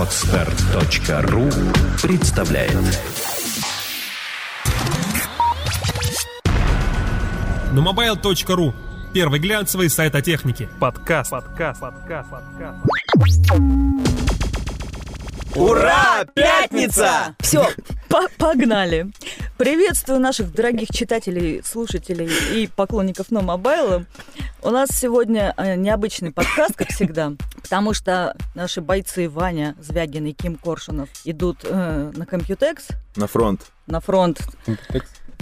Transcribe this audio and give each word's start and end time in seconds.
Отстар.ру 0.00 1.50
представляет 2.02 2.72
Numobile.ru 7.74 8.72
Первый 9.12 9.40
глянцевый 9.40 9.90
сайт 9.90 10.14
о 10.14 10.22
технике. 10.22 10.70
Подкаст. 10.80 11.30
Подкаст. 11.30 11.82
Подкаст. 11.82 12.30
Подкаст. 12.30 12.78
Ура! 15.54 16.24
Пятница! 16.34 17.34
Все, 17.40 17.68
погнали. 18.38 19.10
Приветствую 19.60 20.20
наших 20.20 20.54
дорогих 20.54 20.88
читателей, 20.88 21.60
слушателей 21.62 22.30
и 22.54 22.66
поклонников 22.66 23.28
No 23.28 23.44
Mobile. 23.44 24.06
У 24.62 24.70
нас 24.70 24.88
сегодня 24.90 25.52
э, 25.58 25.76
необычный 25.76 26.32
подкаст, 26.32 26.76
как 26.76 26.88
всегда, 26.88 27.34
потому 27.62 27.92
что 27.92 28.34
наши 28.54 28.80
бойцы 28.80 29.28
Ваня 29.28 29.76
Звягин 29.78 30.24
и 30.24 30.32
Ким 30.32 30.56
Коршунов 30.56 31.10
идут 31.26 31.58
э, 31.64 32.10
на 32.16 32.24
Компьютекс. 32.24 32.88
На 33.16 33.26
фронт. 33.26 33.66
На 33.86 34.00
фронт. 34.00 34.40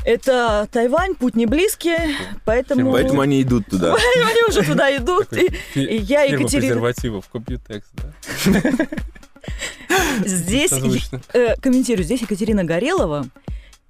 Это 0.05 0.69
Тайвань, 0.73 1.15
путь 1.15 1.37
не 1.37 1.47
близкий, 1.47 2.17
поэтому... 2.45 2.91
Поэтому 2.91 3.21
они 3.21 3.41
идут 3.41 3.67
туда. 3.67 3.95
Они 4.17 4.43
уже 4.49 4.65
туда 4.65 4.97
идут. 4.97 5.33
И, 5.33 5.47
и 5.77 5.97
я, 5.97 6.23
Екатерина... 6.23 6.49
презервативов, 6.63 7.29
Компьютекс, 7.29 7.87
да? 7.93 8.73
Здесь, 10.27 10.73
э, 11.33 11.55
комментирую, 11.61 12.05
здесь 12.05 12.21
Екатерина 12.21 12.65
Горелова 12.65 13.27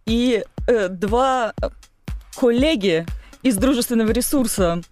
и 0.09 0.43
э, 0.67 0.89
два 0.89 1.53
коллеги 2.35 3.07
из 3.43 3.57
дружественного 3.57 4.11
ресурса 4.11 4.83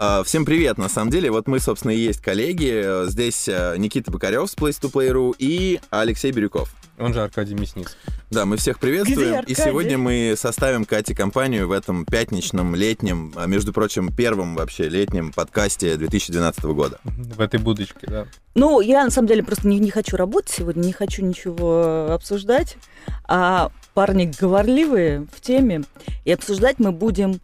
а, 0.00 0.22
Всем 0.22 0.44
привет, 0.44 0.78
на 0.78 0.88
самом 0.88 1.10
деле. 1.10 1.30
Вот 1.30 1.48
мы, 1.48 1.58
собственно, 1.58 1.90
и 1.90 1.98
есть 1.98 2.20
коллеги. 2.20 3.08
Здесь 3.08 3.48
э, 3.48 3.74
Никита 3.78 4.12
Бокарев 4.12 4.48
с 4.48 4.54
Place 4.54 4.80
to 4.80 4.92
Play.ru 4.92 5.34
и 5.38 5.80
Алексей 5.90 6.30
Бирюков. 6.30 6.72
Он 6.98 7.12
же 7.12 7.22
Аркадий 7.22 7.54
Мясницкий. 7.54 7.96
Да, 8.30 8.44
мы 8.44 8.56
всех 8.58 8.78
приветствуем. 8.78 9.42
И 9.44 9.54
сегодня 9.54 9.98
мы 9.98 10.34
составим 10.36 10.84
Кате 10.84 11.14
компанию 11.14 11.66
в 11.66 11.72
этом 11.72 12.04
пятничном, 12.04 12.74
летнем, 12.74 13.32
а 13.36 13.46
между 13.46 13.72
прочим, 13.72 14.12
первом 14.12 14.54
вообще 14.54 14.88
летнем 14.88 15.32
подкасте 15.32 15.96
2012 15.96 16.64
года. 16.64 17.00
В 17.04 17.40
этой 17.40 17.58
будочке, 17.58 18.06
да. 18.06 18.26
Ну, 18.54 18.80
я 18.80 19.04
на 19.04 19.10
самом 19.10 19.28
деле 19.28 19.42
просто 19.42 19.66
не, 19.66 19.78
не 19.78 19.90
хочу 19.90 20.16
работать 20.16 20.50
сегодня, 20.50 20.82
не 20.82 20.92
хочу 20.92 21.24
ничего 21.24 22.12
обсуждать. 22.12 22.76
А 23.24 23.70
парни 23.98 24.30
говорливые 24.40 25.26
в 25.32 25.40
теме. 25.40 25.82
И 26.24 26.30
обсуждать 26.30 26.78
мы 26.78 26.92
будем 26.92 27.40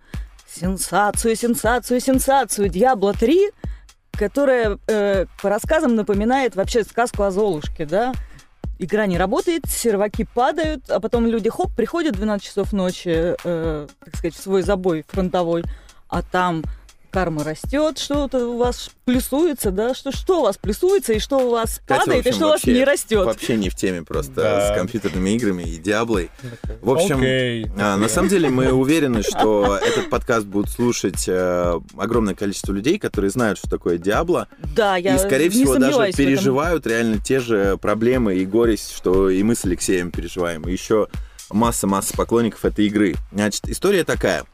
сенсацию, 0.47 1.35
сенсацию, 1.35 1.99
сенсацию 1.99 2.69
Диабло 2.69 3.13
3, 3.13 3.51
которая 4.13 4.79
э, 4.87 5.27
по 5.43 5.49
рассказам 5.49 5.97
напоминает 5.97 6.55
вообще 6.55 6.85
сказку 6.85 7.25
о 7.25 7.33
Золушке, 7.33 7.87
да? 7.87 8.13
игра 8.79 9.07
не 9.07 9.19
работает, 9.19 9.67
серваки 9.67 10.29
падают, 10.33 10.89
а 10.91 11.01
потом 11.01 11.27
люди, 11.27 11.51
хоп, 11.51 11.75
приходят 11.75 12.15
в 12.15 12.19
12 12.19 12.47
часов 12.47 12.73
ночи, 12.73 13.35
э, 13.43 13.89
так 14.05 14.17
сказать, 14.17 14.35
в 14.37 14.41
свой 14.41 14.63
забой 14.63 15.05
фронтовой, 15.09 15.65
а 16.09 16.23
там 16.23 16.63
карма 17.15 17.45
растет, 17.45 17.99
что-то 17.99 18.49
у 18.49 18.59
вас 18.59 18.91
плюсуется, 19.05 19.71
да, 19.71 19.95
что, 19.95 20.11
что 20.11 20.41
у 20.41 20.43
вас 20.43 20.59
плюсуется 20.59 21.13
и 21.13 21.21
что 21.21 21.47
у 21.47 21.51
вас 21.53 21.81
Катя, 21.87 22.07
падает, 22.07 22.27
общем, 22.27 22.31
и 22.31 22.35
что 22.35 22.49
вообще, 22.49 22.71
у 22.71 22.73
вас 22.73 22.79
не 22.79 22.85
растет. 22.85 23.25
Вообще 23.25 23.57
не 23.57 23.71
в 23.71 23.77
теме 23.77 24.03
просто 24.03 24.35
да. 24.35 24.73
с 24.73 24.77
компьютерными 24.77 25.31
играми 25.31 25.63
и 25.63 25.79
Диаблой. 25.79 26.33
В 26.83 26.91
общем, 26.91 27.23
okay. 27.23 27.71
а, 27.79 27.97
на 27.99 28.09
самом 28.09 28.31
деле 28.31 28.49
мы 28.49 28.73
уверены, 28.73 29.23
что 29.23 29.79
этот 29.81 30.11
подкаст 30.11 30.45
будут 30.47 30.71
слушать 30.71 31.29
э, 31.29 31.81
огромное 31.97 32.35
количество 32.35 32.73
людей, 32.73 32.99
которые 32.99 33.31
знают, 33.31 33.59
что 33.59 33.71
такое 33.71 33.97
Диабло. 33.97 34.49
Да, 34.75 34.97
я 34.97 35.15
И, 35.15 35.19
скорее 35.19 35.51
всего, 35.51 35.79
даже 35.79 36.11
переживают 36.15 36.85
реально 36.85 37.21
те 37.21 37.39
же 37.39 37.77
проблемы 37.77 38.35
и 38.39 38.45
горесть, 38.45 38.93
что 38.93 39.31
и 39.31 39.41
мы 39.45 39.55
с 39.55 39.65
Алексеем 39.65 40.11
переживаем. 40.11 40.63
И 40.63 40.73
еще 40.73 41.07
масса-масса 41.51 42.17
поклонников 42.17 42.65
этой 42.65 42.87
игры. 42.87 43.15
Значит, 43.33 43.69
история 43.69 44.03
такая– 44.03 44.43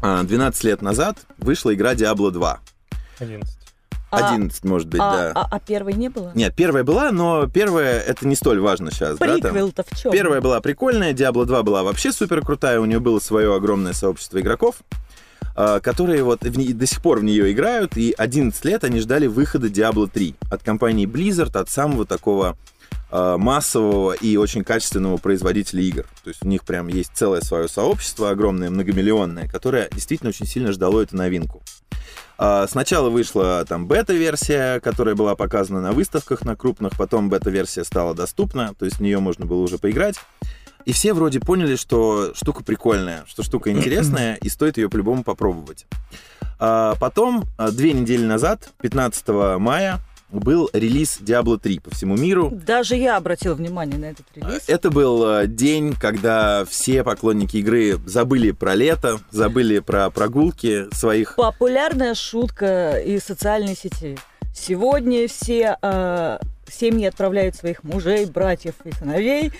12 0.00 0.64
а, 0.64 0.68
лет 0.68 0.82
назад 0.82 1.18
вышла 1.38 1.74
игра 1.74 1.94
Diablo 1.94 2.30
2. 2.30 2.60
11. 3.20 3.58
11, 4.12 4.60
а, 4.62 4.68
может 4.68 4.88
быть, 4.88 5.00
а, 5.00 5.16
да. 5.16 5.32
А, 5.34 5.48
а 5.50 5.58
первой 5.58 5.94
не 5.94 6.10
было? 6.10 6.32
Нет, 6.34 6.54
первая 6.54 6.84
была, 6.84 7.12
но 7.12 7.46
первая 7.46 7.98
это 7.98 8.26
не 8.26 8.36
столь 8.36 8.60
важно 8.60 8.90
сейчас. 8.90 9.16
Приквел-то 9.16 9.84
да, 9.88 9.96
в 9.96 9.98
чем? 9.98 10.12
Первая 10.12 10.40
была 10.40 10.60
прикольная, 10.60 11.14
Diablo 11.14 11.46
2 11.46 11.62
была 11.62 11.82
вообще 11.82 12.12
супер 12.12 12.42
крутая, 12.42 12.78
у 12.80 12.84
нее 12.84 13.00
было 13.00 13.20
свое 13.20 13.54
огромное 13.54 13.94
сообщество 13.94 14.38
игроков, 14.38 14.76
а, 15.56 15.80
которые 15.80 16.22
вот 16.24 16.44
в 16.44 16.74
до 16.74 16.86
сих 16.86 17.00
пор 17.00 17.20
в 17.20 17.24
нее 17.24 17.52
играют, 17.52 17.96
и 17.96 18.14
11 18.16 18.62
лет 18.66 18.84
они 18.84 19.00
ждали 19.00 19.26
выхода 19.26 19.68
Diablo 19.68 20.10
3 20.12 20.34
от 20.50 20.62
компании 20.62 21.06
Blizzard, 21.06 21.58
от 21.58 21.70
самого 21.70 22.04
такого 22.04 22.58
массового 23.12 24.12
и 24.12 24.36
очень 24.36 24.64
качественного 24.64 25.18
производителя 25.18 25.82
игр. 25.82 26.06
То 26.24 26.30
есть 26.30 26.44
у 26.44 26.48
них 26.48 26.64
прям 26.64 26.88
есть 26.88 27.12
целое 27.14 27.42
свое 27.42 27.68
сообщество 27.68 28.30
огромное, 28.30 28.70
многомиллионное, 28.70 29.46
которое 29.48 29.88
действительно 29.92 30.30
очень 30.30 30.46
сильно 30.46 30.72
ждало 30.72 31.02
эту 31.02 31.16
новинку. 31.16 31.62
А, 32.44 32.66
сначала 32.66 33.08
вышла 33.08 33.64
там 33.68 33.86
бета-версия, 33.86 34.80
которая 34.80 35.14
была 35.14 35.36
показана 35.36 35.80
на 35.80 35.92
выставках 35.92 36.42
на 36.42 36.56
крупных, 36.56 36.96
потом 36.96 37.28
бета-версия 37.28 37.84
стала 37.84 38.14
доступна, 38.14 38.74
то 38.76 38.84
есть 38.84 38.98
в 38.98 39.00
нее 39.00 39.20
можно 39.20 39.46
было 39.46 39.60
уже 39.62 39.78
поиграть. 39.78 40.16
И 40.84 40.92
все 40.92 41.14
вроде 41.14 41.38
поняли, 41.38 41.76
что 41.76 42.32
штука 42.34 42.64
прикольная, 42.64 43.22
что 43.26 43.44
штука 43.44 43.70
интересная, 43.72 44.34
и 44.34 44.48
стоит 44.48 44.76
ее 44.76 44.88
по-любому 44.88 45.22
попробовать. 45.22 45.86
А 46.58 46.96
потом, 46.96 47.44
а, 47.58 47.70
две 47.70 47.92
недели 47.92 48.24
назад, 48.24 48.70
15 48.82 49.28
мая, 49.58 50.00
был 50.40 50.70
релиз 50.72 51.18
Diablo 51.20 51.58
3 51.58 51.78
по 51.80 51.90
всему 51.90 52.16
миру. 52.16 52.50
Даже 52.50 52.96
я 52.96 53.16
обратил 53.16 53.54
внимание 53.54 53.98
на 53.98 54.06
этот 54.06 54.26
релиз. 54.34 54.64
Это 54.66 54.90
был 54.90 55.24
э, 55.26 55.46
день, 55.46 55.94
когда 55.98 56.64
все 56.64 57.04
поклонники 57.04 57.58
игры 57.58 57.98
забыли 58.06 58.50
про 58.50 58.74
лето, 58.74 59.20
забыли 59.30 59.80
про 59.80 60.10
прогулки 60.10 60.86
своих. 60.94 61.36
Популярная 61.36 62.14
шутка 62.14 62.98
из 62.98 63.24
социальной 63.24 63.76
сети. 63.76 64.18
Сегодня 64.54 65.28
все 65.28 65.78
э, 65.80 66.38
семьи 66.72 67.06
отправляют 67.06 67.54
своих 67.56 67.84
мужей, 67.84 68.26
братьев 68.26 68.74
и 68.84 68.92
сыновей 68.92 69.52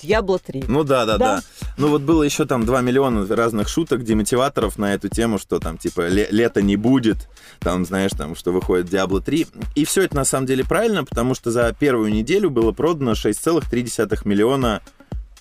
Дьябло 0.00 0.38
3. 0.38 0.64
Ну 0.68 0.84
да, 0.84 1.06
да, 1.06 1.18
да, 1.18 1.36
да. 1.36 1.42
Ну 1.76 1.88
вот 1.88 2.02
было 2.02 2.22
еще 2.22 2.44
там 2.44 2.64
2 2.66 2.80
миллиона 2.80 3.26
разных 3.34 3.68
шуток, 3.68 4.02
демотиваторов 4.02 4.78
на 4.78 4.94
эту 4.94 5.08
тему, 5.08 5.38
что 5.38 5.58
там 5.58 5.78
типа 5.78 6.08
лето 6.08 6.62
не 6.62 6.76
будет, 6.76 7.28
там, 7.60 7.84
знаешь, 7.84 8.10
там, 8.12 8.34
что 8.34 8.52
выходит 8.52 8.92
Diablo 8.92 9.22
3. 9.22 9.46
И 9.74 9.84
все 9.84 10.02
это 10.02 10.16
на 10.16 10.24
самом 10.24 10.46
деле 10.46 10.64
правильно, 10.64 11.04
потому 11.04 11.34
что 11.34 11.50
за 11.50 11.72
первую 11.78 12.12
неделю 12.12 12.50
было 12.50 12.72
продано 12.72 13.12
6,3 13.12 14.22
миллиона 14.24 14.82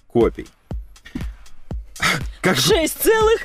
копий. 0.08 0.48
Как... 2.42 2.58
6 2.58 2.98
целых 3.02 3.40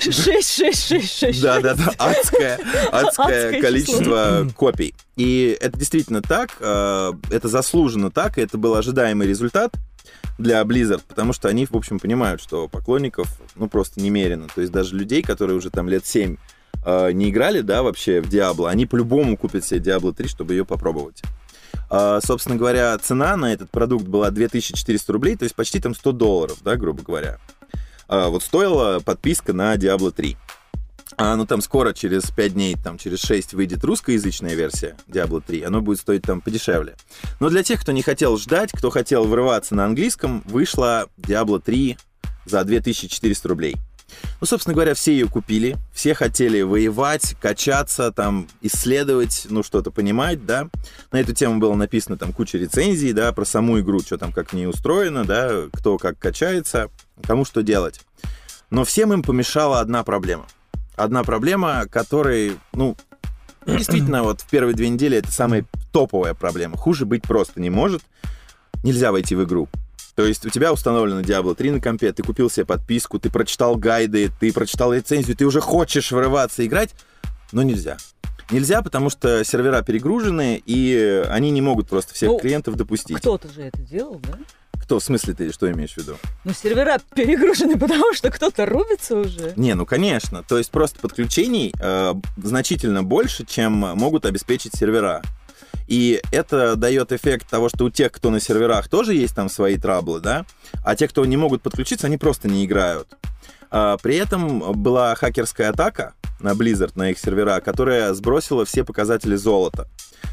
6, 0.00 0.56
6, 0.56 0.88
6, 0.88 1.18
6. 1.18 1.42
Да, 1.42 1.60
да, 1.60 1.74
да, 1.74 1.92
адское, 1.98 2.58
адское 2.92 3.60
количество 3.60 4.46
копий. 4.56 4.94
И 5.16 5.56
это 5.60 5.78
действительно 5.78 6.22
так, 6.22 6.56
э, 6.60 7.12
это 7.30 7.48
заслуженно 7.48 8.10
так, 8.10 8.38
и 8.38 8.42
это 8.42 8.58
был 8.58 8.74
ожидаемый 8.74 9.26
результат 9.26 9.72
для 10.38 10.60
Blizzard, 10.62 11.02
потому 11.06 11.32
что 11.32 11.48
они, 11.48 11.66
в 11.66 11.74
общем, 11.74 11.98
понимают, 11.98 12.42
что 12.42 12.68
поклонников, 12.68 13.28
ну, 13.54 13.68
просто 13.68 14.00
немерено. 14.00 14.48
То 14.54 14.60
есть 14.60 14.72
даже 14.72 14.96
людей, 14.96 15.22
которые 15.22 15.56
уже 15.56 15.70
там 15.70 15.88
лет 15.88 16.04
7 16.04 16.36
э, 16.84 17.12
не 17.12 17.30
играли, 17.30 17.60
да, 17.60 17.82
вообще 17.82 18.20
в 18.20 18.28
Diablo, 18.28 18.68
они 18.68 18.86
по-любому 18.86 19.36
купят 19.36 19.64
себе 19.64 19.80
Diablo 19.80 20.12
3, 20.12 20.28
чтобы 20.28 20.54
ее 20.54 20.64
попробовать. 20.64 21.22
Uh, 21.90 22.20
собственно 22.24 22.56
говоря, 22.56 22.96
цена 22.98 23.36
на 23.36 23.52
этот 23.52 23.70
продукт 23.70 24.06
была 24.06 24.30
2400 24.30 25.12
рублей, 25.12 25.36
то 25.36 25.42
есть 25.44 25.54
почти 25.54 25.80
там 25.80 25.94
100 25.94 26.12
долларов, 26.12 26.58
да, 26.64 26.76
грубо 26.76 27.02
говоря. 27.02 27.38
Uh, 28.08 28.28
вот 28.28 28.42
стоила 28.42 29.00
подписка 29.00 29.52
на 29.52 29.74
Diablo 29.76 30.10
3. 30.10 30.36
А, 31.16 31.36
ну, 31.36 31.46
там 31.46 31.60
скоро, 31.60 31.92
через 31.92 32.30
5 32.30 32.54
дней, 32.54 32.76
там, 32.82 32.98
через 32.98 33.20
6 33.20 33.54
выйдет 33.54 33.84
русскоязычная 33.84 34.54
версия 34.54 34.96
Diablo 35.06 35.42
3. 35.46 35.62
Оно 35.62 35.80
будет 35.80 36.00
стоить 36.00 36.22
там 36.22 36.40
подешевле. 36.40 36.96
Но 37.40 37.50
для 37.50 37.62
тех, 37.62 37.80
кто 37.80 37.92
не 37.92 38.02
хотел 38.02 38.36
ждать, 38.36 38.70
кто 38.72 38.90
хотел 38.90 39.24
врываться 39.24 39.74
на 39.74 39.84
английском, 39.84 40.42
вышла 40.44 41.08
Diablo 41.18 41.60
3 41.60 41.96
за 42.46 42.64
2400 42.64 43.48
рублей. 43.48 43.76
Ну, 44.40 44.46
собственно 44.46 44.74
говоря, 44.74 44.94
все 44.94 45.12
ее 45.12 45.28
купили, 45.28 45.76
все 45.92 46.14
хотели 46.14 46.62
воевать, 46.62 47.36
качаться, 47.40 48.12
там, 48.12 48.46
исследовать, 48.60 49.46
ну, 49.48 49.62
что-то 49.62 49.90
понимать, 49.90 50.44
да. 50.44 50.68
На 51.10 51.20
эту 51.20 51.32
тему 51.34 51.58
было 51.58 51.74
написано 51.74 52.16
там 52.16 52.32
куча 52.32 52.58
рецензий, 52.58 53.12
да, 53.12 53.32
про 53.32 53.44
саму 53.44 53.80
игру, 53.80 54.00
что 54.00 54.18
там 54.18 54.32
как 54.32 54.52
не 54.52 54.66
устроено, 54.66 55.24
да, 55.24 55.64
кто 55.72 55.98
как 55.98 56.18
качается, 56.18 56.90
кому 57.22 57.44
что 57.44 57.62
делать. 57.62 58.00
Но 58.70 58.84
всем 58.84 59.12
им 59.12 59.22
помешала 59.22 59.80
одна 59.80 60.02
проблема– 60.04 60.46
одна 60.96 61.24
проблема, 61.24 61.86
которой, 61.90 62.56
ну, 62.72 62.96
действительно, 63.66 64.22
вот 64.22 64.40
в 64.40 64.48
первые 64.48 64.74
две 64.74 64.88
недели 64.88 65.18
это 65.18 65.30
самая 65.30 65.64
топовая 65.92 66.34
проблема. 66.34 66.76
Хуже 66.76 67.06
быть 67.06 67.22
просто 67.22 67.60
не 67.60 67.70
может. 67.70 68.02
Нельзя 68.82 69.12
войти 69.12 69.34
в 69.34 69.44
игру. 69.44 69.68
То 70.14 70.24
есть 70.24 70.46
у 70.46 70.50
тебя 70.50 70.72
установлено 70.72 71.22
Diablo 71.22 71.54
3 71.54 71.72
на 71.72 71.80
компе, 71.80 72.12
ты 72.12 72.22
купил 72.22 72.48
себе 72.48 72.64
подписку, 72.64 73.18
ты 73.18 73.30
прочитал 73.30 73.74
гайды, 73.74 74.30
ты 74.38 74.52
прочитал 74.52 74.92
рецензию, 74.92 75.36
ты 75.36 75.44
уже 75.44 75.60
хочешь 75.60 76.12
врываться 76.12 76.64
играть, 76.64 76.94
но 77.50 77.62
нельзя. 77.62 77.96
Нельзя, 78.50 78.82
потому 78.82 79.10
что 79.10 79.42
сервера 79.44 79.82
перегружены, 79.82 80.62
и 80.64 81.24
они 81.30 81.50
не 81.50 81.62
могут 81.62 81.88
просто 81.88 82.14
всех 82.14 82.30
Ну, 82.30 82.38
клиентов 82.38 82.76
допустить. 82.76 83.16
Кто-то 83.16 83.48
же 83.48 83.62
это 83.62 83.80
делал, 83.80 84.20
да? 84.22 84.38
Кто? 84.82 84.98
В 84.98 85.02
смысле 85.04 85.34
ты 85.34 85.52
что 85.52 85.70
имеешь 85.70 85.92
в 85.92 85.98
виду? 85.98 86.16
Ну, 86.44 86.52
сервера 86.52 86.98
перегружены, 87.14 87.78
потому 87.78 88.12
что 88.14 88.30
кто-то 88.30 88.66
рубится 88.66 89.16
уже. 89.16 89.52
Не, 89.56 89.74
ну 89.74 89.86
конечно. 89.86 90.42
То 90.42 90.58
есть 90.58 90.70
просто 90.70 91.00
подключений 91.00 91.72
э, 91.80 92.14
значительно 92.36 93.02
больше, 93.02 93.44
чем 93.46 93.72
могут 93.72 94.26
обеспечить 94.26 94.76
сервера. 94.76 95.22
И 95.86 96.22
это 96.30 96.76
дает 96.76 97.12
эффект 97.12 97.48
того, 97.48 97.68
что 97.68 97.84
у 97.84 97.90
тех, 97.90 98.10
кто 98.10 98.30
на 98.30 98.40
серверах, 98.40 98.88
тоже 98.88 99.14
есть 99.14 99.34
там 99.34 99.48
свои 99.48 99.76
траблы, 99.76 100.20
да, 100.20 100.46
а 100.82 100.96
те, 100.96 101.08
кто 101.08 101.24
не 101.24 101.36
могут 101.36 101.62
подключиться, 101.62 102.06
они 102.06 102.16
просто 102.16 102.48
не 102.48 102.64
играют. 102.64 103.08
А, 103.70 103.98
при 103.98 104.16
этом 104.16 104.72
была 104.82 105.14
хакерская 105.14 105.70
атака 105.70 106.14
на 106.40 106.52
Blizzard, 106.52 106.92
на 106.94 107.10
их 107.10 107.18
сервера, 107.18 107.60
которая 107.60 108.14
сбросила 108.14 108.64
все 108.64 108.84
показатели 108.84 109.36
золота. 109.36 109.88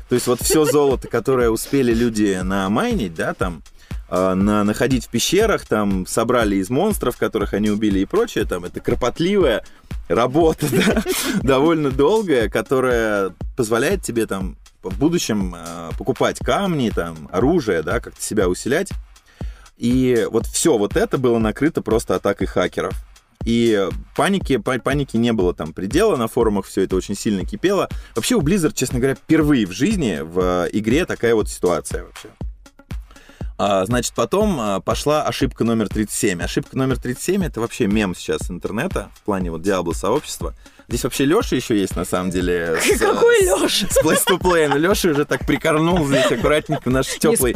То 0.10 0.16
есть 0.16 0.28
вот 0.28 0.42
все 0.42 0.66
золото, 0.72 1.08
которое 1.08 1.50
успели 1.50 1.94
люди 1.94 2.40
намайнить, 2.44 3.14
да, 3.14 3.34
там, 3.34 3.62
на, 4.10 4.64
находить 4.64 5.06
в 5.06 5.10
пещерах, 5.10 5.66
там, 5.66 6.06
собрали 6.06 6.58
из 6.58 6.70
монстров, 6.70 7.18
которых 7.18 7.54
они 7.54 7.70
убили 7.70 8.00
и 8.00 8.06
прочее, 8.06 8.46
там, 8.46 8.66
это 8.66 8.80
кропотливая 8.80 9.64
работа, 10.08 10.68
да, 10.72 11.04
довольно 11.42 11.92
долгая, 11.92 12.50
которая 12.50 13.34
позволяет 13.56 14.04
тебе, 14.04 14.26
там, 14.26 14.58
в 14.84 14.98
будущем 14.98 15.56
э, 15.56 15.92
покупать 15.98 16.40
камни, 16.40 16.90
там, 16.90 17.30
оружие, 17.32 17.84
да, 17.84 18.00
как-то 18.00 18.22
себя 18.22 18.48
усилять. 18.48 18.90
И 19.78 20.28
вот 20.30 20.46
все 20.46 20.78
вот 20.78 20.96
это 20.96 21.18
было 21.18 21.40
накрыто 21.40 21.82
просто 21.82 22.16
атакой 22.16 22.48
хакеров. 22.48 22.94
И 23.46 23.88
паники, 24.16 24.58
па- 24.58 24.78
паники 24.80 25.18
не 25.18 25.34
было 25.34 25.54
там 25.54 25.74
предела, 25.74 26.16
на 26.16 26.28
форумах 26.28 26.66
все 26.66 26.82
это 26.82 26.96
очень 26.96 27.16
сильно 27.16 27.46
кипело. 27.46 27.90
Вообще 28.16 28.36
у 28.36 28.42
Blizzard, 28.42 28.74
честно 28.76 29.00
говоря, 29.00 29.16
впервые 29.16 29.66
в 29.66 29.72
жизни 29.72 30.20
в 30.22 30.68
игре 30.72 31.06
такая 31.06 31.34
вот 31.34 31.50
ситуация 31.50 32.04
вообще. 32.04 32.30
А, 33.64 33.86
значит, 33.86 34.14
потом 34.16 34.60
а, 34.60 34.80
пошла 34.80 35.22
ошибка 35.24 35.64
номер 35.64 35.88
37. 35.88 36.42
Ошибка 36.42 36.76
номер 36.76 36.98
37 36.98 37.44
это 37.46 37.62
вообще 37.62 37.86
мем 37.86 38.16
сейчас 38.16 38.50
интернета 38.50 39.10
в 39.14 39.22
плане 39.22 39.52
вот 39.52 39.62
Diablo 39.62 39.94
сообщества. 39.94 40.56
Здесь 40.88 41.04
вообще 41.04 41.26
Леша 41.26 41.56
еще 41.56 41.80
есть, 41.80 41.96
на 41.96 42.04
самом 42.04 42.32
деле. 42.32 42.76
с- 42.82 42.98
Какой 43.00 43.38
с- 43.38 43.62
Леша? 43.62 43.88
С 43.88 44.04
Place 44.04 44.24
to 44.28 44.40
Play. 44.40 44.68
Ну, 44.68 44.78
Леша 44.78 45.10
уже 45.10 45.26
так 45.26 45.46
прикорнул 45.46 46.08
здесь 46.08 46.32
аккуратненько 46.32 46.90
в 46.90 46.92
нашей 46.92 47.20
теплой, 47.20 47.54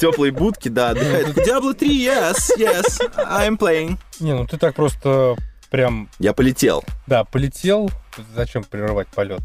теплой 0.00 0.30
будке, 0.30 0.70
да, 0.70 0.90
отдыхает. 0.90 1.36
Diablo 1.36 1.74
3, 1.74 2.04
yes, 2.06 2.36
yes, 2.56 3.00
I'm 3.16 3.58
playing. 3.58 3.96
Не, 4.20 4.34
ну 4.34 4.46
ты 4.46 4.58
так 4.58 4.76
просто 4.76 5.34
прям, 5.70 6.08
Я 6.20 6.34
полетел. 6.34 6.84
да, 7.08 7.24
полетел. 7.24 7.90
Зачем 8.36 8.62
прерывать 8.62 9.08
полет? 9.08 9.40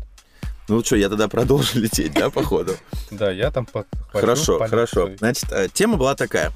Ну 0.69 0.83
что, 0.83 0.95
я 0.95 1.10
тогда 1.10 1.27
продолжу 1.27 1.80
лететь, 1.80 2.13
да, 2.13 2.30
походу? 2.30 2.75
Да, 3.12 3.31
я 3.31 3.51
там 3.51 3.68
Хорошо, 4.12 4.60
хорошо. 4.60 5.12
Значит, 5.18 5.51
э, 5.51 5.68
тема 5.74 5.98
была 5.98 6.15
такая. 6.15 6.51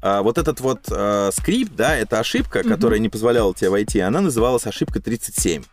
А, 0.00 0.22
Вот 0.22 0.38
этот 0.38 0.60
вот 0.60 0.80
э, 0.90 1.30
скрипт, 1.32 1.72
да, 1.74 1.96
это 1.96 2.20
ошибка, 2.20 2.62
которая 2.62 3.00
не 3.00 3.08
позволяла 3.08 3.54
тебе 3.54 3.70
войти, 3.70 4.00
она 4.00 4.20
называлась 4.20 4.66
ошибка 4.66 5.00
37. 5.00 5.64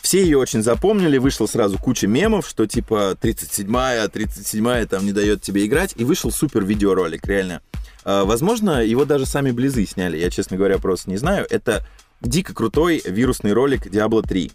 Все 0.00 0.22
ее 0.22 0.36
очень 0.36 0.62
запомнили, 0.62 1.16
вышло 1.16 1.46
сразу 1.46 1.78
куча 1.78 2.06
мемов, 2.06 2.46
что 2.46 2.66
типа 2.66 3.16
37-я, 3.20 4.04
37-я 4.04 4.86
там 4.86 5.06
не 5.06 5.12
дает 5.12 5.40
тебе 5.40 5.64
играть, 5.64 5.94
и 5.96 6.04
вышел 6.04 6.30
супер 6.30 6.62
видеоролик, 6.62 7.26
реально. 7.26 7.62
А, 8.04 8.24
Возможно, 8.24 8.84
его 8.84 9.04
даже 9.04 9.26
сами 9.26 9.50
Близы 9.50 9.86
сняли, 9.86 10.18
я, 10.18 10.30
честно 10.30 10.56
говоря, 10.56 10.78
просто 10.78 11.10
не 11.10 11.16
знаю. 11.16 11.46
Это 11.48 11.84
дико 12.24 12.54
крутой 12.54 13.02
вирусный 13.04 13.52
ролик 13.52 13.86
Diablo 13.86 14.26
3. 14.26 14.50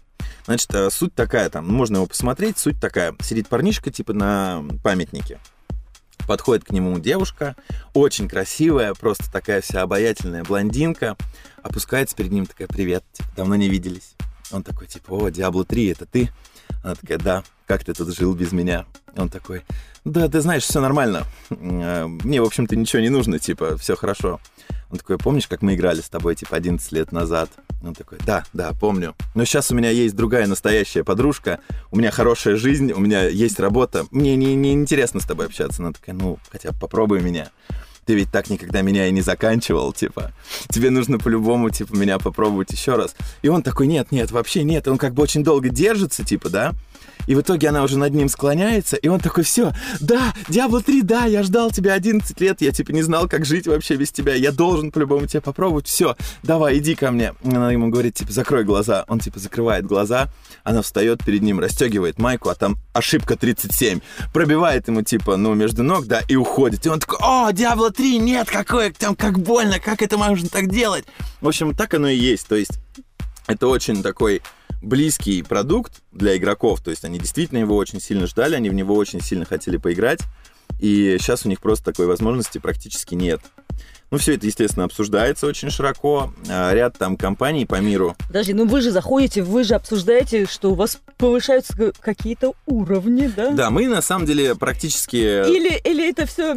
Значит, 0.46 0.74
э, 0.74 0.90
суть 0.90 1.14
такая 1.14 1.48
там, 1.50 1.68
можно 1.68 1.96
его 1.96 2.06
посмотреть, 2.06 2.58
суть 2.58 2.80
такая. 2.80 3.14
Сидит 3.20 3.48
парнишка 3.48 3.90
типа 3.90 4.12
на 4.12 4.64
памятнике. 4.82 5.38
Подходит 6.26 6.64
к 6.64 6.70
нему 6.70 6.98
девушка, 6.98 7.56
очень 7.92 8.28
красивая, 8.28 8.94
просто 8.94 9.30
такая 9.32 9.60
вся 9.60 9.82
обаятельная 9.82 10.44
блондинка. 10.44 11.16
Опускается 11.62 12.14
перед 12.14 12.30
ним 12.30 12.46
такая, 12.46 12.68
привет, 12.68 13.04
типа, 13.12 13.28
давно 13.36 13.56
не 13.56 13.68
виделись. 13.68 14.14
Он 14.52 14.62
такой, 14.62 14.86
типа, 14.86 15.12
о, 15.12 15.28
Диабло 15.30 15.64
3, 15.64 15.88
это 15.88 16.06
ты? 16.06 16.30
Она 16.82 16.94
такая, 16.94 17.18
да, 17.18 17.44
как 17.66 17.84
ты 17.84 17.94
тут 17.94 18.14
жил 18.16 18.34
без 18.34 18.52
меня? 18.52 18.86
Он 19.16 19.28
такой, 19.28 19.62
да, 20.04 20.28
ты 20.28 20.40
знаешь, 20.40 20.62
все 20.62 20.80
нормально. 20.80 21.24
Э, 21.50 22.06
Мне, 22.06 22.40
в 22.40 22.44
общем-то, 22.44 22.76
ничего 22.76 23.02
не 23.02 23.08
нужно, 23.10 23.38
типа, 23.38 23.76
все 23.76 23.96
хорошо. 23.96 24.40
Он 24.90 24.98
такой, 24.98 25.18
помнишь, 25.18 25.46
как 25.46 25.62
мы 25.62 25.74
играли 25.74 26.00
с 26.00 26.08
тобой, 26.08 26.34
типа, 26.34 26.56
11 26.56 26.92
лет 26.92 27.12
назад? 27.12 27.50
Он 27.82 27.94
такой, 27.94 28.18
да, 28.26 28.44
да, 28.52 28.72
помню. 28.72 29.14
Но 29.34 29.44
сейчас 29.44 29.70
у 29.70 29.74
меня 29.74 29.90
есть 29.90 30.16
другая 30.16 30.46
настоящая 30.46 31.04
подружка, 31.04 31.60
у 31.90 31.96
меня 31.96 32.10
хорошая 32.10 32.56
жизнь, 32.56 32.92
у 32.92 32.98
меня 32.98 33.28
есть 33.28 33.60
работа. 33.60 34.06
Мне 34.10 34.34
не, 34.36 34.54
не 34.54 34.72
интересно 34.72 35.20
с 35.20 35.24
тобой 35.24 35.46
общаться. 35.46 35.82
Она 35.82 35.92
такая, 35.92 36.14
ну, 36.14 36.38
хотя 36.50 36.72
бы 36.72 36.78
попробуй 36.78 37.20
меня. 37.20 37.50
Ты 38.04 38.14
ведь 38.14 38.32
так 38.32 38.50
никогда 38.50 38.82
меня 38.82 39.06
и 39.06 39.12
не 39.12 39.20
заканчивал, 39.20 39.92
типа. 39.92 40.32
Тебе 40.68 40.90
нужно 40.90 41.18
по-любому, 41.18 41.70
типа, 41.70 41.94
меня 41.94 42.18
попробовать 42.18 42.72
еще 42.72 42.96
раз. 42.96 43.14
И 43.42 43.48
он 43.48 43.62
такой, 43.62 43.86
нет, 43.86 44.10
нет, 44.10 44.32
вообще 44.32 44.64
нет. 44.64 44.88
Он 44.88 44.98
как 44.98 45.14
бы 45.14 45.22
очень 45.22 45.44
долго 45.44 45.68
держится, 45.68 46.24
типа, 46.24 46.48
да? 46.48 46.74
И 47.26 47.34
в 47.34 47.40
итоге 47.40 47.68
она 47.68 47.82
уже 47.82 47.98
над 47.98 48.14
ним 48.14 48.28
склоняется, 48.28 48.96
и 48.96 49.08
он 49.08 49.20
такой, 49.20 49.44
все, 49.44 49.72
да, 50.00 50.34
Диабло 50.48 50.82
3, 50.82 51.02
да, 51.02 51.24
я 51.26 51.42
ждал 51.42 51.70
тебя 51.70 51.94
11 51.94 52.40
лет, 52.40 52.60
я 52.60 52.72
типа 52.72 52.92
не 52.92 53.02
знал, 53.02 53.28
как 53.28 53.44
жить 53.44 53.66
вообще 53.66 53.96
без 53.96 54.10
тебя, 54.10 54.34
я 54.34 54.52
должен 54.52 54.90
по-любому 54.90 55.26
тебя 55.26 55.40
попробовать, 55.40 55.86
все, 55.86 56.16
давай, 56.42 56.78
иди 56.78 56.94
ко 56.94 57.10
мне. 57.10 57.34
Она 57.44 57.70
ему 57.72 57.88
говорит, 57.88 58.14
типа, 58.14 58.32
закрой 58.32 58.64
глаза. 58.64 59.04
Он 59.08 59.20
типа 59.20 59.38
закрывает 59.38 59.86
глаза, 59.86 60.28
она 60.64 60.82
встает 60.82 61.24
перед 61.24 61.42
ним, 61.42 61.60
расстегивает 61.60 62.18
майку, 62.18 62.48
а 62.48 62.54
там 62.54 62.76
ошибка 62.92 63.36
37. 63.36 64.00
Пробивает 64.32 64.88
ему, 64.88 65.02
типа, 65.02 65.36
ну, 65.36 65.54
между 65.54 65.82
ног, 65.82 66.06
да, 66.06 66.22
и 66.28 66.36
уходит. 66.36 66.86
И 66.86 66.88
он 66.88 67.00
такой, 67.00 67.18
о, 67.20 67.50
Диабло 67.52 67.90
3, 67.90 68.18
нет, 68.18 68.50
какое 68.50 68.92
там, 68.92 69.14
как 69.14 69.38
больно, 69.38 69.78
как 69.78 70.02
это 70.02 70.18
можно 70.18 70.48
так 70.48 70.68
делать? 70.68 71.04
В 71.40 71.48
общем, 71.48 71.74
так 71.74 71.94
оно 71.94 72.08
и 72.08 72.16
есть, 72.16 72.46
то 72.46 72.56
есть 72.56 72.78
это 73.46 73.66
очень 73.66 74.02
такой 74.02 74.42
близкий 74.82 75.42
продукт 75.42 76.02
для 76.12 76.36
игроков, 76.36 76.80
то 76.80 76.90
есть 76.90 77.04
они 77.04 77.18
действительно 77.18 77.58
его 77.58 77.76
очень 77.76 78.00
сильно 78.00 78.26
ждали, 78.26 78.54
они 78.54 78.70
в 78.70 78.74
него 78.74 78.94
очень 78.94 79.20
сильно 79.20 79.44
хотели 79.44 79.76
поиграть, 79.76 80.20
и 80.80 81.16
сейчас 81.18 81.44
у 81.46 81.48
них 81.48 81.60
просто 81.60 81.84
такой 81.84 82.06
возможности 82.06 82.58
практически 82.58 83.14
нет. 83.14 83.40
Ну, 84.10 84.18
все 84.18 84.34
это, 84.34 84.44
естественно, 84.44 84.86
обсуждается 84.86 85.46
очень 85.46 85.70
широко. 85.70 86.32
А, 86.48 86.74
Ряд 86.74 86.98
там 86.98 87.16
компаний 87.16 87.64
по 87.64 87.76
миру. 87.80 88.16
Подожди, 88.26 88.52
ну 88.54 88.66
вы 88.66 88.80
же 88.80 88.90
заходите, 88.90 89.42
вы 89.44 89.62
же 89.62 89.74
обсуждаете, 89.76 90.46
что 90.46 90.72
у 90.72 90.74
вас 90.74 90.98
повышаются 91.16 91.76
ка- 91.76 91.92
какие-то 92.00 92.54
уровни, 92.66 93.28
да? 93.28 93.52
Да, 93.52 93.70
мы 93.70 93.86
на 93.86 94.02
самом 94.02 94.26
деле 94.26 94.56
практически... 94.56 95.14
Или, 95.16 95.78
или 95.84 96.10
это 96.10 96.26
все 96.26 96.56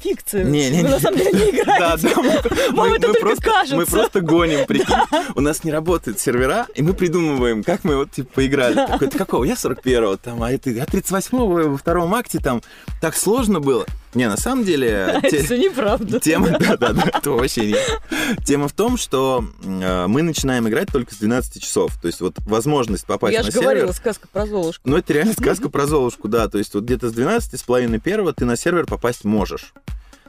фикция? 0.00 0.44
Не, 0.44 0.70
не, 0.70 0.82
Вы 0.82 0.82
не. 0.84 0.88
на 0.94 1.00
самом 1.00 1.18
деле 1.18 1.32
не 1.32 1.52
Да, 1.64 1.96
играете? 1.96 2.08
да, 2.14 2.22
мы, 2.22 2.76
Вам 2.76 2.92
это 2.92 3.06
только 3.08 3.20
просто, 3.22 3.42
кажется. 3.42 3.76
мы 3.76 3.84
просто 3.86 4.20
гоним, 4.20 4.64
прикинь. 4.68 4.94
У 5.34 5.40
нас 5.40 5.64
не 5.64 5.72
работают 5.72 6.20
сервера, 6.20 6.68
и 6.76 6.82
мы 6.82 6.92
придумываем, 6.94 7.64
как 7.64 7.82
мы 7.82 7.96
вот 7.96 8.12
типа 8.12 8.34
поиграли. 8.34 8.74
Такой, 8.86 9.08
«Ты 9.08 9.18
какого? 9.18 9.42
Я 9.42 9.54
41-го, 9.54 10.16
там, 10.16 10.44
а 10.44 10.52
это, 10.52 10.70
я 10.70 10.84
38-го 10.84 11.70
во 11.70 11.76
втором 11.76 12.14
акте, 12.14 12.38
там, 12.38 12.62
так 13.00 13.16
сложно 13.16 13.37
было. 13.46 13.86
Не, 14.14 14.28
на 14.28 14.36
самом 14.36 14.64
деле... 14.64 15.20
те- 15.30 15.38
Это 15.38 15.56
неправда. 15.58 16.18
Тема, 16.20 16.50
да, 16.58 16.76
да, 16.76 16.92
да, 16.92 17.02
это 17.14 17.30
вообще 17.30 17.66
нет. 17.66 18.00
Тема 18.44 18.68
в 18.68 18.72
том, 18.72 18.96
что 18.96 19.44
э, 19.62 20.06
мы 20.06 20.22
начинаем 20.22 20.68
играть 20.68 20.88
только 20.90 21.14
с 21.14 21.18
12 21.18 21.62
часов. 21.62 21.96
То 22.00 22.06
есть 22.08 22.20
вот 22.20 22.34
возможность 22.46 23.06
попасть 23.06 23.34
Я 23.34 23.40
на 23.40 23.46
же 23.46 23.52
сервер... 23.52 23.64
говорила, 23.68 23.92
сказка 23.92 24.26
про 24.32 24.46
Золушку. 24.46 24.88
Ну, 24.88 24.96
это 24.96 25.12
реально 25.12 25.34
сказка 25.34 25.68
про 25.70 25.86
Золушку, 25.86 26.28
да. 26.28 26.48
То 26.48 26.58
есть 26.58 26.74
вот 26.74 26.84
где-то 26.84 27.10
с 27.10 27.12
12 27.12 27.60
с 27.60 27.62
половиной 27.62 28.00
первого 28.00 28.32
ты 28.32 28.44
на 28.44 28.56
сервер 28.56 28.86
попасть 28.86 29.24
можешь. 29.24 29.72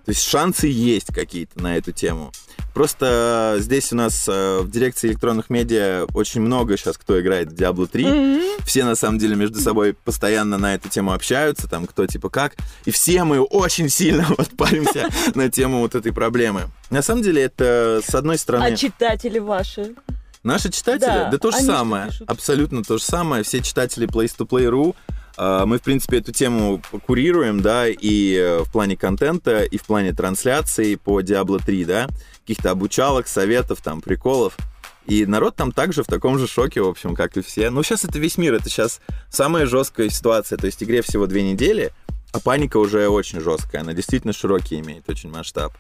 То 0.10 0.12
есть 0.12 0.28
шансы 0.28 0.66
есть 0.66 1.14
какие-то 1.14 1.62
на 1.62 1.78
эту 1.78 1.92
тему. 1.92 2.32
Просто 2.74 3.58
здесь 3.60 3.94
у 3.94 3.96
нас 3.96 4.28
э, 4.28 4.58
в 4.62 4.72
дирекции 4.72 5.10
электронных 5.10 5.52
медиа 5.52 6.08
очень 6.16 6.42
много 6.42 6.78
сейчас 6.78 6.98
кто 6.98 7.22
играет 7.22 7.52
в 7.52 7.54
Diablo 7.54 7.86
3. 7.86 8.06
Мгм. 8.06 8.42
Все 8.66 8.86
на 8.86 8.96
самом 8.96 9.20
деле 9.20 9.36
между 9.36 9.60
собой 9.60 9.94
постоянно 9.94 10.58
на 10.58 10.74
эту 10.74 10.90
тему 10.90 11.14
общаются, 11.14 11.68
там 11.68 11.86
кто 11.86 12.08
типа 12.08 12.32
как. 12.32 12.56
И 12.86 12.92
все 12.92 13.24
мы 13.24 13.40
очень 13.40 13.88
сильно 13.88 14.26
вот 14.36 14.50
паримся 14.58 15.10
на 15.36 15.52
тему 15.52 15.82
вот 15.82 15.94
этой 15.94 16.12
проблемы. 16.12 16.72
На 16.90 17.04
самом 17.04 17.22
деле 17.22 17.44
это 17.44 18.02
с 18.04 18.16
одной 18.16 18.40
стороны... 18.40 18.64
А 18.64 18.76
читатели 18.76 19.38
ваши? 19.38 19.94
Наши 20.42 20.72
читатели, 20.72 21.06
Да, 21.06 21.30
да, 21.30 21.38
то 21.38 21.52
же 21.52 21.58
самое, 21.58 22.10
абсолютно 22.26 22.82
то 22.84 22.98
же 22.98 23.04
самое. 23.04 23.44
Все 23.44 23.62
читатели 23.62 24.08
Place 24.08 24.36
to 24.36 24.48
Play.ru, 24.48 24.96
э, 24.96 25.19
мы, 25.40 25.78
в 25.78 25.82
принципе, 25.82 26.18
эту 26.18 26.34
тему 26.34 26.82
курируем, 27.06 27.62
да, 27.62 27.88
и 27.88 28.36
э, 28.36 28.64
в 28.64 28.72
плане 28.72 28.98
контента, 28.98 29.64
и 29.64 29.78
в 29.78 29.84
плане 29.84 30.12
трансляций 30.12 30.98
по 30.98 31.22
Diablo 31.22 31.64
3, 31.64 31.86
да, 31.86 32.08
каких-то 32.42 32.72
обучалок, 32.72 33.28
советов, 33.28 33.80
там, 33.82 34.02
приколов. 34.02 34.58
И 35.06 35.26
народ 35.26 35.56
там 35.56 35.72
также 35.72 36.04
в 36.04 36.08
таком 36.08 36.38
же 36.38 36.46
шоке, 36.46 36.82
в 36.82 36.88
общем, 36.88 37.16
как 37.16 37.38
и 37.38 37.42
все. 37.42 37.70
Ну, 37.70 37.84
сейчас 37.84 38.04
это 38.04 38.20
весь 38.20 38.38
мир, 38.38 38.54
это 38.54 38.70
сейчас 38.70 39.02
самая 39.30 39.66
жесткая 39.66 40.10
ситуация. 40.10 40.58
То 40.58 40.68
есть 40.68 40.84
игре 40.84 41.02
всего 41.02 41.26
две 41.26 41.42
недели, 41.42 41.94
а 42.32 42.40
паника 42.40 42.78
уже 42.78 43.08
очень 43.08 43.40
жесткая. 43.40 43.82
Она 43.82 43.94
действительно 43.94 44.34
широкий 44.34 44.80
имеет, 44.80 45.10
очень 45.10 45.32
масштаб. 45.32 45.74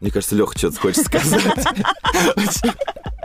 Мне 0.00 0.10
кажется, 0.10 0.36
Леха 0.36 0.56
что-то 0.58 0.78
хочет 0.78 1.06
сказать. 1.06 1.42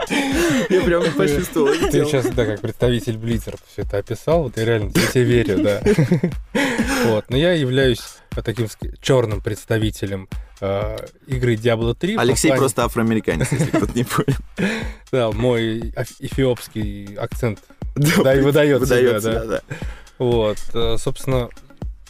Я 0.70 0.80
прям 0.82 1.04
почувствовал. 1.12 1.72
Ты 1.90 2.04
сейчас, 2.04 2.26
да, 2.26 2.46
как 2.46 2.60
представитель 2.60 3.16
Blizzard 3.16 3.60
все 3.72 3.82
это 3.82 3.98
описал, 3.98 4.44
вот 4.44 4.56
я 4.56 4.64
реально 4.64 4.92
тебе 4.92 5.24
верю, 5.24 5.62
да. 5.62 5.82
Вот, 7.04 7.24
но 7.30 7.36
я 7.36 7.52
являюсь 7.52 8.02
таким 8.44 8.68
черным 9.00 9.40
представителем 9.40 10.28
э, 10.60 10.96
игры 11.26 11.54
Diablo 11.54 11.94
3. 11.94 12.16
Алексей 12.16 12.48
плане... 12.48 12.60
просто 12.60 12.84
афроамериканец, 12.84 13.50
если 13.50 13.70
кто-то 13.70 13.92
не 13.92 14.04
понял. 14.04 14.38
Да, 15.10 15.32
мой 15.32 15.92
эфиопский 16.20 17.16
акцент 17.16 17.58
да, 17.96 18.34
и 18.34 18.40
выдает 18.40 18.86
себя, 18.86 19.20
да. 19.20 19.44
да. 19.44 19.60
Вот, 20.18 20.58
э, 20.74 20.96
собственно, 20.98 21.48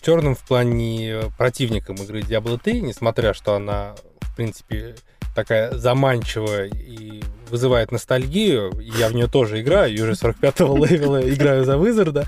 черным 0.03 0.35
в 0.35 0.41
плане 0.41 1.23
противником 1.39 1.97
игры 1.97 2.21
Diablo 2.21 2.61
3, 2.63 2.83
несмотря 2.83 3.35
что 3.35 3.55
она, 3.55 3.95
в 4.21 4.37
принципе, 4.37 4.97
такая 5.35 5.73
заманчивая 5.73 6.67
и 6.67 7.23
вызывает 7.51 7.93
ностальгию. 7.93 8.73
Я 8.81 9.09
в 9.09 9.15
нее 9.15 9.29
тоже 9.29 9.61
играю, 9.61 9.95
и 9.95 10.01
уже 10.01 10.13
45-го 10.13 10.85
левела 10.85 11.29
играю 11.29 11.65
за 11.65 11.77
Визарда. 11.77 12.27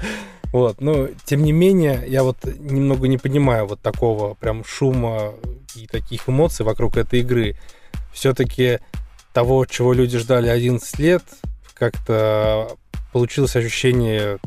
Вот, 0.53 0.81
но 0.81 1.09
тем 1.25 1.43
не 1.43 1.53
менее, 1.53 2.05
я 2.07 2.23
вот 2.23 2.37
немного 2.45 3.09
не 3.09 3.19
понимаю 3.19 3.67
вот 3.67 3.81
такого 3.81 4.35
прям 4.35 4.65
шума 4.65 5.35
и 5.75 5.87
таких 5.87 6.29
эмоций 6.29 6.65
вокруг 6.65 6.97
этой 6.97 7.21
игры. 7.21 7.57
Все-таки 8.13 8.79
того, 9.33 9.67
чего 9.67 9.93
люди 9.93 10.17
ждали 10.19 10.49
11 10.49 10.99
лет, 11.01 11.25
как-то 11.75 12.77
получилось 13.13 13.57
ощущение 13.57 14.39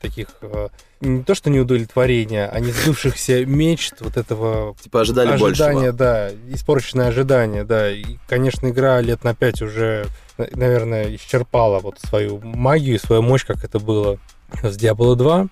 таких 0.00 0.28
э, 0.42 0.68
не 1.04 1.22
то 1.22 1.34
что 1.34 1.50
неудовлетворения, 1.50 2.48
а 2.48 2.60
не 2.60 2.72
сдувшихся 2.72 3.44
мечт 3.46 3.94
вот 4.00 4.16
этого 4.16 4.74
типа 4.82 5.02
ожидали 5.02 5.30
ожидания, 5.30 5.92
большего. 5.92 5.92
да, 5.92 6.30
испорченное 6.48 7.08
ожидание, 7.08 7.64
да. 7.64 7.90
И, 7.90 8.18
конечно, 8.28 8.68
игра 8.68 9.00
лет 9.00 9.24
на 9.24 9.34
пять 9.34 9.62
уже, 9.62 10.06
наверное, 10.36 11.14
исчерпала 11.16 11.80
вот 11.80 11.98
свою 12.00 12.40
магию, 12.40 12.98
свою 12.98 13.22
мощь, 13.22 13.44
как 13.44 13.64
это 13.64 13.78
было 13.78 14.18
с 14.62 14.76
Diablo 14.76 15.14
2. 15.14 15.48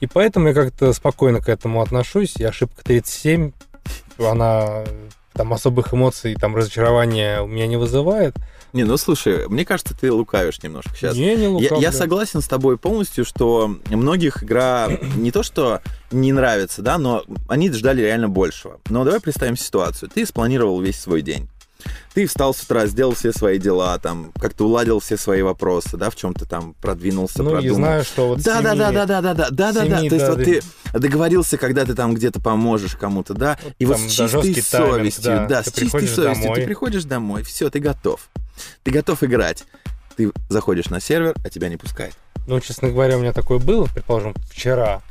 И 0.00 0.06
поэтому 0.06 0.48
я 0.48 0.54
как-то 0.54 0.92
спокойно 0.92 1.40
к 1.40 1.48
этому 1.48 1.82
отношусь. 1.82 2.36
И 2.36 2.44
ошибка 2.44 2.84
37, 2.84 3.52
она 4.18 4.84
там 5.32 5.52
особых 5.52 5.92
эмоций, 5.92 6.34
там 6.34 6.56
разочарования 6.56 7.40
у 7.40 7.46
меня 7.46 7.66
не 7.66 7.76
вызывает. 7.76 8.34
Не, 8.76 8.84
ну 8.84 8.98
слушай, 8.98 9.48
мне 9.48 9.64
кажется, 9.64 9.96
ты 9.98 10.12
лукавишь 10.12 10.62
немножко 10.62 10.90
сейчас. 10.94 11.16
Не, 11.16 11.34
не 11.34 11.48
лукав, 11.48 11.80
я, 11.80 11.88
я 11.88 11.92
согласен 11.92 12.42
с 12.42 12.46
тобой 12.46 12.76
полностью, 12.76 13.24
что 13.24 13.74
многих 13.86 14.44
игра 14.44 14.90
не 15.16 15.32
то 15.32 15.42
что 15.42 15.80
не 16.10 16.30
нравится, 16.34 16.82
да, 16.82 16.98
но 16.98 17.24
они 17.48 17.72
ждали 17.72 18.02
реально 18.02 18.28
большего. 18.28 18.78
Но 18.90 19.02
давай 19.04 19.20
представим 19.20 19.56
ситуацию. 19.56 20.10
Ты 20.12 20.26
спланировал 20.26 20.78
весь 20.82 21.00
свой 21.00 21.22
день 21.22 21.48
ты 22.14 22.26
встал 22.26 22.54
с 22.54 22.62
утра, 22.62 22.86
сделал 22.86 23.14
все 23.14 23.32
свои 23.32 23.58
дела, 23.58 23.98
там, 23.98 24.32
как-то 24.40 24.64
уладил 24.66 25.00
все 25.00 25.16
свои 25.16 25.42
вопросы, 25.42 25.96
да, 25.96 26.10
в 26.10 26.16
чем-то 26.16 26.46
там 26.46 26.74
продвинулся, 26.80 27.42
ну, 27.42 27.50
продумал. 27.50 27.72
и 27.72 27.76
знаю, 27.76 28.04
что 28.04 28.28
вот 28.28 28.42
да, 28.42 28.62
да, 28.62 28.74
да, 28.74 28.90
да, 28.90 29.06
да, 29.06 29.20
да, 29.20 29.34
да, 29.34 29.50
да, 29.50 29.72
да, 29.72 29.84
да, 29.84 29.96
то 29.98 30.14
есть 30.14 30.28
вот 30.28 30.44
ты 30.44 30.62
договорился, 30.94 31.58
когда 31.58 31.84
ты 31.84 31.94
там 31.94 32.14
где-то 32.14 32.40
поможешь 32.40 32.96
кому-то, 32.96 33.34
да, 33.34 33.58
вот 33.62 33.74
и 33.78 33.86
вот 33.86 33.98
с 33.98 34.10
чистой 34.10 34.62
совестью, 34.62 35.24
да, 35.24 35.46
да 35.46 35.62
с 35.62 35.72
чистой 35.72 36.08
совестью 36.08 36.24
домой. 36.24 36.60
ты 36.60 36.66
приходишь 36.66 37.04
домой, 37.04 37.42
все, 37.42 37.70
ты 37.70 37.80
готов, 37.80 38.28
ты 38.82 38.90
готов 38.90 39.22
играть, 39.22 39.64
ты 40.16 40.32
заходишь 40.48 40.86
на 40.86 41.00
сервер, 41.00 41.34
а 41.44 41.50
тебя 41.50 41.68
не 41.68 41.76
пускают. 41.76 42.14
Ну, 42.46 42.60
честно 42.60 42.90
говоря, 42.90 43.16
у 43.16 43.20
меня 43.20 43.32
такое 43.32 43.58
было, 43.58 43.86
предположим, 43.92 44.34
вчера. 44.48 45.02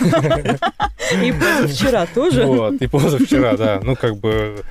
И 0.00 1.32
позавчера 1.32 2.06
тоже. 2.06 2.44
Вот, 2.44 2.74
и 2.74 2.86
позавчера, 2.86 3.56
да. 3.56 3.80
Ну, 3.82 3.96
как 3.96 4.18
бы 4.18 4.62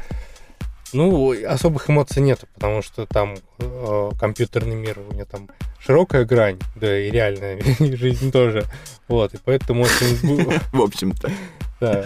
ну, 0.93 1.33
особых 1.47 1.89
эмоций 1.89 2.21
нет, 2.21 2.45
потому 2.53 2.81
что 2.81 3.05
там 3.05 3.35
э, 3.59 4.09
компьютерный 4.19 4.75
мир, 4.75 4.99
у 4.99 5.13
меня 5.13 5.25
там 5.25 5.49
широкая 5.79 6.25
грань, 6.25 6.59
да, 6.75 6.97
и 6.97 7.09
реальная 7.09 7.61
жизнь 7.79 8.31
тоже. 8.31 8.65
Вот, 9.07 9.33
и 9.33 9.37
поэтому 9.43 9.83
очень... 9.83 10.59
В 10.71 10.81
общем-то. 10.81 11.31
Да. 11.79 12.05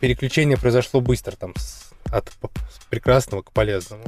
Переключение 0.00 0.56
произошло 0.56 1.00
быстро, 1.00 1.36
там, 1.36 1.54
от 2.06 2.30
прекрасного 2.90 3.42
к 3.42 3.52
полезному. 3.52 4.04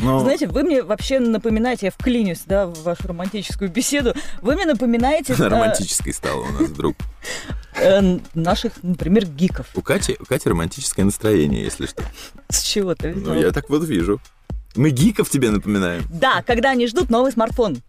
Но... 0.00 0.20
Знаете, 0.20 0.46
вы 0.46 0.62
мне 0.62 0.82
вообще 0.82 1.20
напоминаете, 1.20 1.86
я 1.86 1.92
вклинюсь, 1.92 2.42
да, 2.46 2.66
в 2.66 2.82
вашу 2.82 3.08
романтическую 3.08 3.70
беседу, 3.70 4.14
вы 4.40 4.54
мне 4.54 4.66
напоминаете... 4.66 5.34
Она 5.34 5.48
романтической 5.48 6.12
стала 6.12 6.42
у 6.42 6.52
нас 6.52 6.62
вдруг. 6.62 6.96
Э, 7.76 8.18
наших, 8.34 8.72
например, 8.82 9.26
гиков. 9.26 9.66
У 9.74 9.82
Кати, 9.82 10.16
у 10.18 10.24
Кати 10.24 10.48
романтическое 10.48 11.04
настроение, 11.04 11.62
если 11.62 11.86
что. 11.86 12.02
С 12.48 12.62
чего 12.62 12.94
ты 12.94 13.14
Ну, 13.14 13.34
я 13.34 13.52
так 13.52 13.68
вот 13.68 13.84
вижу. 13.84 14.20
Мы 14.74 14.90
гиков 14.90 15.28
тебе 15.28 15.50
напоминаем. 15.50 16.04
Да, 16.10 16.42
когда 16.42 16.70
они 16.70 16.86
ждут 16.86 17.10
новый 17.10 17.32
смартфон. 17.32 17.82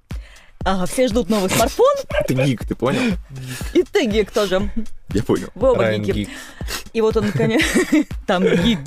Ага, 0.64 0.86
все 0.86 1.08
ждут 1.08 1.30
новый 1.30 1.50
смартфон. 1.50 1.96
Ты 2.28 2.34
гик, 2.36 2.68
ты 2.68 2.76
понял? 2.76 3.18
И 3.74 3.84
ты 3.84 4.06
гик 4.06 4.32
тоже. 4.32 4.72
Я 5.14 5.24
понял. 5.24 5.50
Вы 5.56 5.72
оба 5.72 5.98
гики. 5.98 6.30
И 6.94 7.02
вот 7.02 7.18
он, 7.18 7.28
наконец, 7.28 7.64
там 8.28 8.44
гик. 8.44 8.80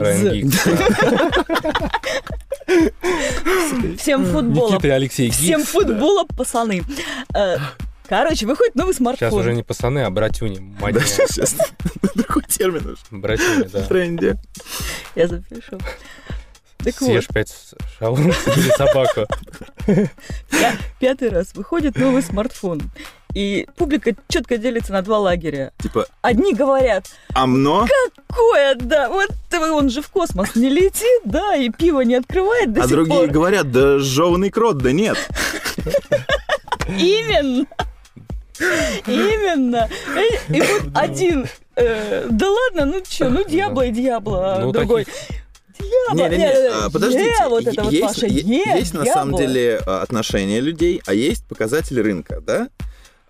Райан 0.00 0.50
Всем 3.98 4.24
футбола. 4.24 4.70
Никита 4.72 4.88
и 4.88 4.90
Алексей 4.90 5.30
Всем 5.30 5.64
футбола, 5.64 6.24
пацаны. 6.24 6.82
Э, 7.34 7.56
короче, 8.08 8.46
выходит 8.46 8.74
новый 8.74 8.94
смартфон. 8.94 9.28
Сейчас 9.28 9.38
уже 9.38 9.52
не 9.54 9.62
пацаны, 9.62 10.00
а 10.00 10.10
братюни. 10.10 10.74
Да, 10.80 11.00
сейчас 11.00 11.56
другой 12.14 12.44
термин 12.48 12.86
уже. 12.86 12.96
Братюни, 13.10 13.68
да. 13.68 13.82
В 13.82 13.88
тренде. 13.88 14.38
Я 15.14 15.28
запишу. 15.28 15.78
Так 16.78 16.96
Съешь 16.96 17.26
вот. 17.28 17.34
пять 17.34 17.52
шаурм 17.98 18.30
или 18.30 18.76
собаку. 18.76 19.26
Пятый 20.98 21.28
раз 21.28 21.54
выходит 21.54 21.96
новый 21.96 22.22
смартфон. 22.22 22.80
И 23.34 23.66
публика 23.76 24.14
четко 24.28 24.56
делится 24.56 24.92
на 24.92 25.02
два 25.02 25.18
лагеря. 25.18 25.72
Типа... 25.82 26.06
Одни 26.22 26.54
говорят... 26.54 27.10
Амно? 27.34 27.86
Какое, 28.28 28.74
да, 28.76 29.08
вот 29.08 29.30
он 29.52 29.90
же 29.90 30.02
в 30.02 30.08
космос 30.08 30.54
не 30.56 30.68
летит, 30.68 31.22
да, 31.24 31.54
и 31.54 31.70
пиво 31.70 32.00
не 32.00 32.16
открывает 32.16 32.72
до 32.72 32.82
А 32.82 32.84
сих 32.84 32.92
другие 32.92 33.20
пор. 33.20 33.30
говорят, 33.30 33.70
да 33.70 33.98
жеванный 33.98 34.50
крот, 34.50 34.78
да 34.78 34.92
нет. 34.92 35.16
Именно. 36.88 37.66
Именно. 39.06 39.88
И 40.48 40.60
вот 40.60 40.82
один, 40.94 41.46
э, 41.76 42.26
да 42.30 42.50
ладно, 42.50 42.84
ну 42.84 43.02
что, 43.08 43.28
ну 43.30 43.44
Диабло 43.44 43.86
и 43.86 43.90
Диабло, 43.90 44.56
а 44.56 44.58
Ну, 44.60 44.72
другой... 44.72 45.06
Не, 46.12 46.28
не, 46.28 46.36
не, 46.36 46.90
подождите. 46.90 47.24
Е, 47.24 47.48
вот 47.48 47.66
это 47.66 47.82
вот 47.82 47.92
есть, 47.92 48.04
ваше 48.04 48.26
есть 48.26 48.94
на 48.94 49.06
самом 49.06 49.36
деле 49.36 49.80
а, 49.86 50.02
отношения 50.02 50.60
людей, 50.60 51.00
а 51.06 51.14
есть 51.14 51.46
показатели 51.46 52.00
рынка, 52.00 52.40
да? 52.40 52.68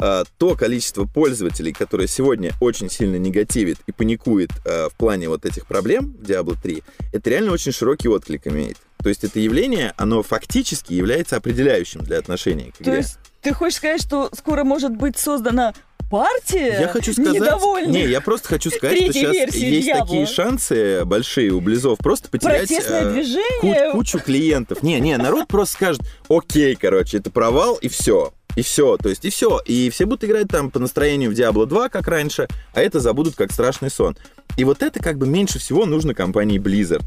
А, 0.01 0.25
То 0.39 0.55
количество 0.55 1.05
пользователей, 1.05 1.73
которое 1.73 2.07
сегодня 2.09 2.53
очень 2.61 2.89
сильно 2.91 3.17
негативит 3.17 3.79
и 3.87 3.93
паникует 3.93 4.51
а, 4.67 4.89
в 4.89 4.95
плане 4.95 5.29
вот 5.29 5.45
этих 5.45 5.67
проблем 5.67 6.17
Diablo 6.23 6.57
3, 6.61 6.83
это 7.13 7.31
реально 7.31 7.53
очень 7.53 7.73
широкий 7.73 8.09
отклик 8.09 8.47
имеет. 8.47 8.79
То 9.03 9.09
есть 9.09 9.25
это 9.25 9.39
явление, 9.41 9.93
оно 9.97 10.23
фактически 10.23 10.93
является 10.93 11.37
определяющим 11.37 12.01
для 12.01 12.19
отношений 12.19 12.71
к 12.73 12.79
То 12.79 12.85
игре. 12.85 12.97
есть 12.99 13.19
ты 13.43 13.53
хочешь 13.55 13.77
сказать, 13.79 14.03
что 14.03 14.31
скоро 14.35 14.65
может 14.65 14.93
быть 14.97 15.19
создана 15.19 15.75
партия 16.11 16.79
Я 16.81 16.89
хочу 16.89 17.13
сказать... 17.13 17.35
недовольных? 17.35 17.91
Не, 17.93 18.07
я 18.07 18.21
просто 18.21 18.49
хочу 18.49 18.71
сказать, 18.71 19.01
что 19.03 19.13
сейчас 19.13 19.55
есть 19.55 19.89
Diablo. 19.89 20.01
такие 20.01 20.27
шансы 20.27 21.05
большие 21.05 21.51
у 21.53 21.61
Близов 21.61 21.99
просто 21.99 22.29
потерять... 22.29 22.69
Протестное 22.69 23.05
э, 23.05 23.13
движение. 23.13 23.91
ку- 23.93 23.99
кучу 23.99 24.19
клиентов. 24.19 24.83
Не, 24.83 24.99
не, 25.01 25.17
народ 25.17 25.47
просто 25.49 25.75
скажет, 25.75 26.01
окей, 26.29 26.75
короче, 26.75 27.19
это 27.19 27.31
провал, 27.31 27.77
и 27.77 27.89
все. 27.89 28.33
И 28.57 28.63
все, 28.63 28.97
то 28.97 29.09
есть 29.09 29.25
и 29.25 29.31
все. 29.31 29.61
И 29.65 29.91
все 29.91 30.07
будут 30.07 30.25
играть 30.25 30.49
там 30.49 30.71
по 30.71 30.79
настроению 30.79 31.31
в 31.31 31.35
Diablo 31.35 31.67
2, 31.67 31.89
как 31.89 32.09
раньше, 32.09 32.49
а 32.75 32.81
это 32.81 33.01
забудут 33.01 33.37
как 33.37 33.53
страшный 33.53 33.91
сон. 33.91 34.17
И 34.57 34.65
вот 34.65 34.83
это 34.83 35.01
как 35.01 35.19
бы 35.19 35.27
меньше 35.27 35.59
всего 35.59 35.87
нужно 35.87 36.15
компании 36.15 36.59
Blizzard. 36.59 37.05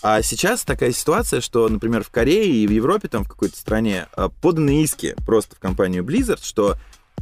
А 0.00 0.22
сейчас 0.22 0.62
такая 0.62 0.92
ситуация, 0.92 1.40
что, 1.40 1.68
например, 1.68 2.04
в 2.04 2.10
Корее 2.10 2.46
и 2.46 2.66
в 2.66 2.70
Европе, 2.70 3.08
там 3.08 3.24
в 3.24 3.28
какой-то 3.28 3.56
стране, 3.56 4.06
а, 4.12 4.28
поданы 4.28 4.82
иски 4.82 5.16
просто 5.26 5.56
в 5.56 5.58
компанию 5.58 6.04
Blizzard, 6.04 6.40
что 6.42 6.76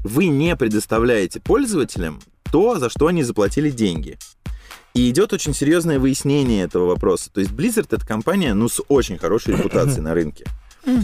вы 0.05 0.27
не 0.27 0.55
предоставляете 0.57 1.41
пользователям 1.41 2.21
то, 2.53 2.79
за 2.79 2.91
что 2.91 3.07
они 3.07 3.23
заплатили 3.23 3.71
деньги. 3.71 4.19
И 4.93 5.11
идет 5.11 5.33
очень 5.33 5.55
серьезное 5.55 5.99
выяснение 5.99 6.65
этого 6.65 6.87
вопроса. 6.87 7.31
То 7.33 7.41
есть 7.41 7.53
Blizzard 7.53 7.89
это 7.91 8.07
компания, 8.07 8.55
ну, 8.55 8.69
с 8.69 8.83
очень 8.89 9.19
хорошей 9.19 9.57
репутацией 9.57 10.03
на 10.03 10.15
рынке. 10.15 10.45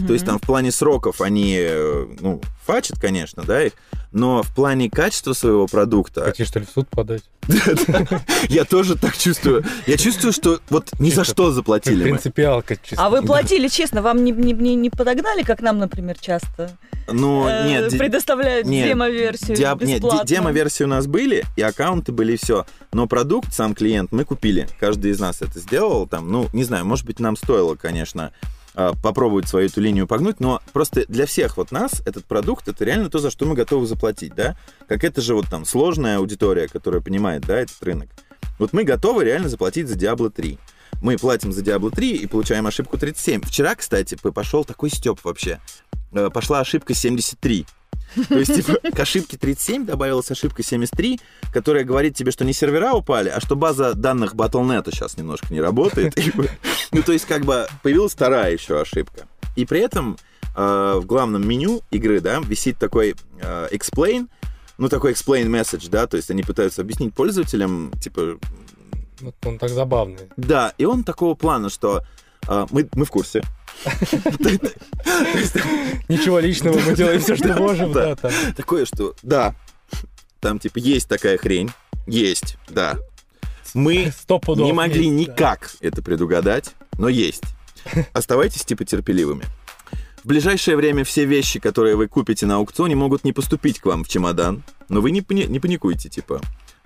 То 0.07 0.13
есть 0.13 0.25
там 0.25 0.39
в 0.39 0.41
плане 0.41 0.71
сроков 0.71 1.19
они, 1.19 1.57
э, 1.59 2.05
ну, 2.21 2.41
фачат, 2.65 2.99
конечно, 2.99 3.43
да, 3.43 3.63
их, 3.63 3.73
но 4.13 4.43
в 4.43 4.53
плане 4.53 4.89
качества 4.89 5.33
своего 5.33 5.67
продукта... 5.67 6.23
Хотите, 6.23 6.45
что 6.45 6.59
ли, 6.59 6.65
в 6.65 6.69
суд 6.69 6.87
подать? 6.87 7.23
Я 8.49 8.63
тоже 8.63 8.95
так 8.95 9.17
чувствую. 9.17 9.65
Я 9.85 9.97
чувствую, 9.97 10.31
что 10.31 10.59
вот 10.69 10.91
ни 10.99 11.09
за 11.09 11.25
что 11.25 11.51
заплатили 11.51 12.03
мы. 12.03 12.03
Принципиалка, 12.03 12.77
честно. 12.77 13.05
А 13.05 13.09
вы 13.09 13.23
платили 13.23 13.67
честно, 13.67 14.01
вам 14.01 14.23
не, 14.23 14.31
не, 14.31 14.53
не, 14.53 14.75
не 14.75 14.89
подогнали, 14.89 15.43
как 15.43 15.61
нам, 15.61 15.79
например, 15.79 16.17
часто 16.17 16.77
Ну, 17.11 17.47
э, 17.49 17.67
нет, 17.67 17.97
предоставляют 17.97 18.67
демо-версию 18.67 19.57
нет, 19.57 19.77
бесплатно? 19.77 20.25
демо-версии 20.25 20.83
у 20.83 20.87
нас 20.87 21.07
были, 21.07 21.43
и 21.57 21.61
аккаунты 21.61 22.13
были, 22.13 22.33
и 22.33 22.37
все. 22.37 22.65
Но 22.93 23.07
продукт, 23.07 23.53
сам 23.53 23.73
клиент, 23.73 24.13
мы 24.13 24.23
купили. 24.23 24.69
Каждый 24.79 25.11
из 25.11 25.19
нас 25.19 25.41
это 25.41 25.59
сделал. 25.59 26.07
Там, 26.07 26.31
ну, 26.31 26.47
не 26.53 26.63
знаю, 26.63 26.85
может 26.85 27.05
быть, 27.05 27.19
нам 27.19 27.35
стоило, 27.35 27.75
конечно, 27.75 28.31
попробовать 28.73 29.47
свою 29.47 29.67
эту 29.67 29.81
линию 29.81 30.07
погнуть, 30.07 30.39
но 30.39 30.61
просто 30.71 31.05
для 31.07 31.25
всех 31.25 31.57
вот 31.57 31.71
нас 31.71 32.01
этот 32.05 32.25
продукт 32.25 32.67
это 32.67 32.83
реально 32.83 33.09
то, 33.09 33.19
за 33.19 33.29
что 33.29 33.45
мы 33.45 33.55
готовы 33.55 33.85
заплатить, 33.85 34.33
да? 34.35 34.57
Как 34.87 35.03
это 35.03 35.21
же 35.21 35.35
вот 35.35 35.47
там 35.47 35.65
сложная 35.65 36.17
аудитория, 36.17 36.67
которая 36.67 37.01
понимает, 37.01 37.43
да, 37.45 37.59
этот 37.59 37.81
рынок. 37.83 38.09
Вот 38.59 38.73
мы 38.73 38.83
готовы 38.83 39.25
реально 39.25 39.49
заплатить 39.49 39.87
за 39.87 39.95
Diablo 39.95 40.29
3. 40.29 40.57
Мы 41.01 41.17
платим 41.17 41.51
за 41.51 41.61
Diablo 41.61 41.91
3 41.93 42.15
и 42.15 42.27
получаем 42.27 42.65
ошибку 42.65 42.97
37. 42.97 43.41
Вчера, 43.41 43.75
кстати, 43.75 44.15
пошел 44.15 44.63
такой 44.63 44.89
степ 44.89 45.19
вообще. 45.23 45.59
Э, 46.13 46.29
пошла 46.33 46.59
ошибка 46.59 46.93
73. 46.93 47.65
То 48.27 48.37
есть, 48.37 48.55
типа, 48.55 48.79
к 48.91 48.99
ошибке 48.99 49.37
37 49.37 49.85
добавилась 49.85 50.29
ошибка 50.31 50.63
73, 50.63 51.19
которая 51.51 51.83
говорит 51.83 52.15
тебе, 52.15 52.31
что 52.31 52.45
не 52.45 52.53
сервера 52.53 52.93
упали, 52.93 53.29
а 53.29 53.39
что 53.39 53.55
база 53.55 53.93
данных 53.93 54.35
Battle.net 54.35 54.89
сейчас 54.91 55.17
немножко 55.17 55.47
не 55.53 55.61
работает. 55.61 56.15
Ну, 56.91 57.01
то 57.01 57.11
есть, 57.11 57.25
как 57.25 57.43
бы, 57.43 57.67
появилась 57.81 58.13
вторая 58.13 58.53
еще 58.53 58.79
ошибка. 58.79 59.27
И 59.55 59.65
при 59.65 59.79
этом 59.79 60.17
э, 60.55 60.93
в 60.97 61.05
главном 61.05 61.47
меню 61.47 61.81
игры, 61.91 62.19
да, 62.19 62.39
висит 62.39 62.77
такой 62.77 63.15
э, 63.41 63.67
explain, 63.71 64.27
ну, 64.77 64.89
такой 64.89 65.13
explain 65.13 65.45
message, 65.45 65.89
да, 65.89 66.07
то 66.07 66.17
есть 66.17 66.29
они 66.31 66.43
пытаются 66.43 66.81
объяснить 66.81 67.13
пользователям, 67.13 67.91
типа... 68.01 68.37
Вот 69.21 69.35
он 69.45 69.57
так 69.57 69.69
забавный. 69.69 70.29
Да, 70.37 70.73
и 70.77 70.85
он 70.85 71.03
такого 71.03 71.35
плана, 71.35 71.69
что 71.69 72.03
э, 72.47 72.65
мы, 72.71 72.89
мы 72.93 73.05
в 73.05 73.09
курсе, 73.09 73.43
Ничего 76.07 76.39
личного, 76.39 76.79
мы 76.79 76.95
делаем 76.95 77.21
все, 77.21 77.35
что 77.35 77.53
можем. 77.55 77.93
Такое, 78.55 78.85
что 78.85 79.15
да, 79.23 79.55
там 80.39 80.59
типа 80.59 80.77
есть 80.79 81.07
такая 81.07 81.37
хрень, 81.37 81.71
есть, 82.07 82.57
да. 82.69 82.97
Мы 83.73 84.13
не 84.47 84.73
могли 84.73 85.09
никак 85.09 85.75
это 85.81 86.01
предугадать, 86.01 86.75
но 86.97 87.09
есть. 87.09 87.43
Оставайтесь 88.13 88.63
типа 88.65 88.85
терпеливыми. 88.85 89.45
В 90.23 90.27
ближайшее 90.27 90.77
время 90.77 91.03
все 91.03 91.25
вещи, 91.25 91.59
которые 91.59 91.97
вы 91.97 92.07
купите 92.07 92.45
на 92.45 92.55
аукционе, 92.55 92.95
могут 92.95 93.25
не 93.25 93.33
поступить 93.33 93.79
к 93.79 93.85
вам 93.85 94.05
в 94.05 94.07
чемодан, 94.07 94.63
но 94.87 95.01
вы 95.01 95.11
не, 95.11 95.21
не 95.29 95.59
паникуйте, 95.59 96.07
типа. 96.07 96.39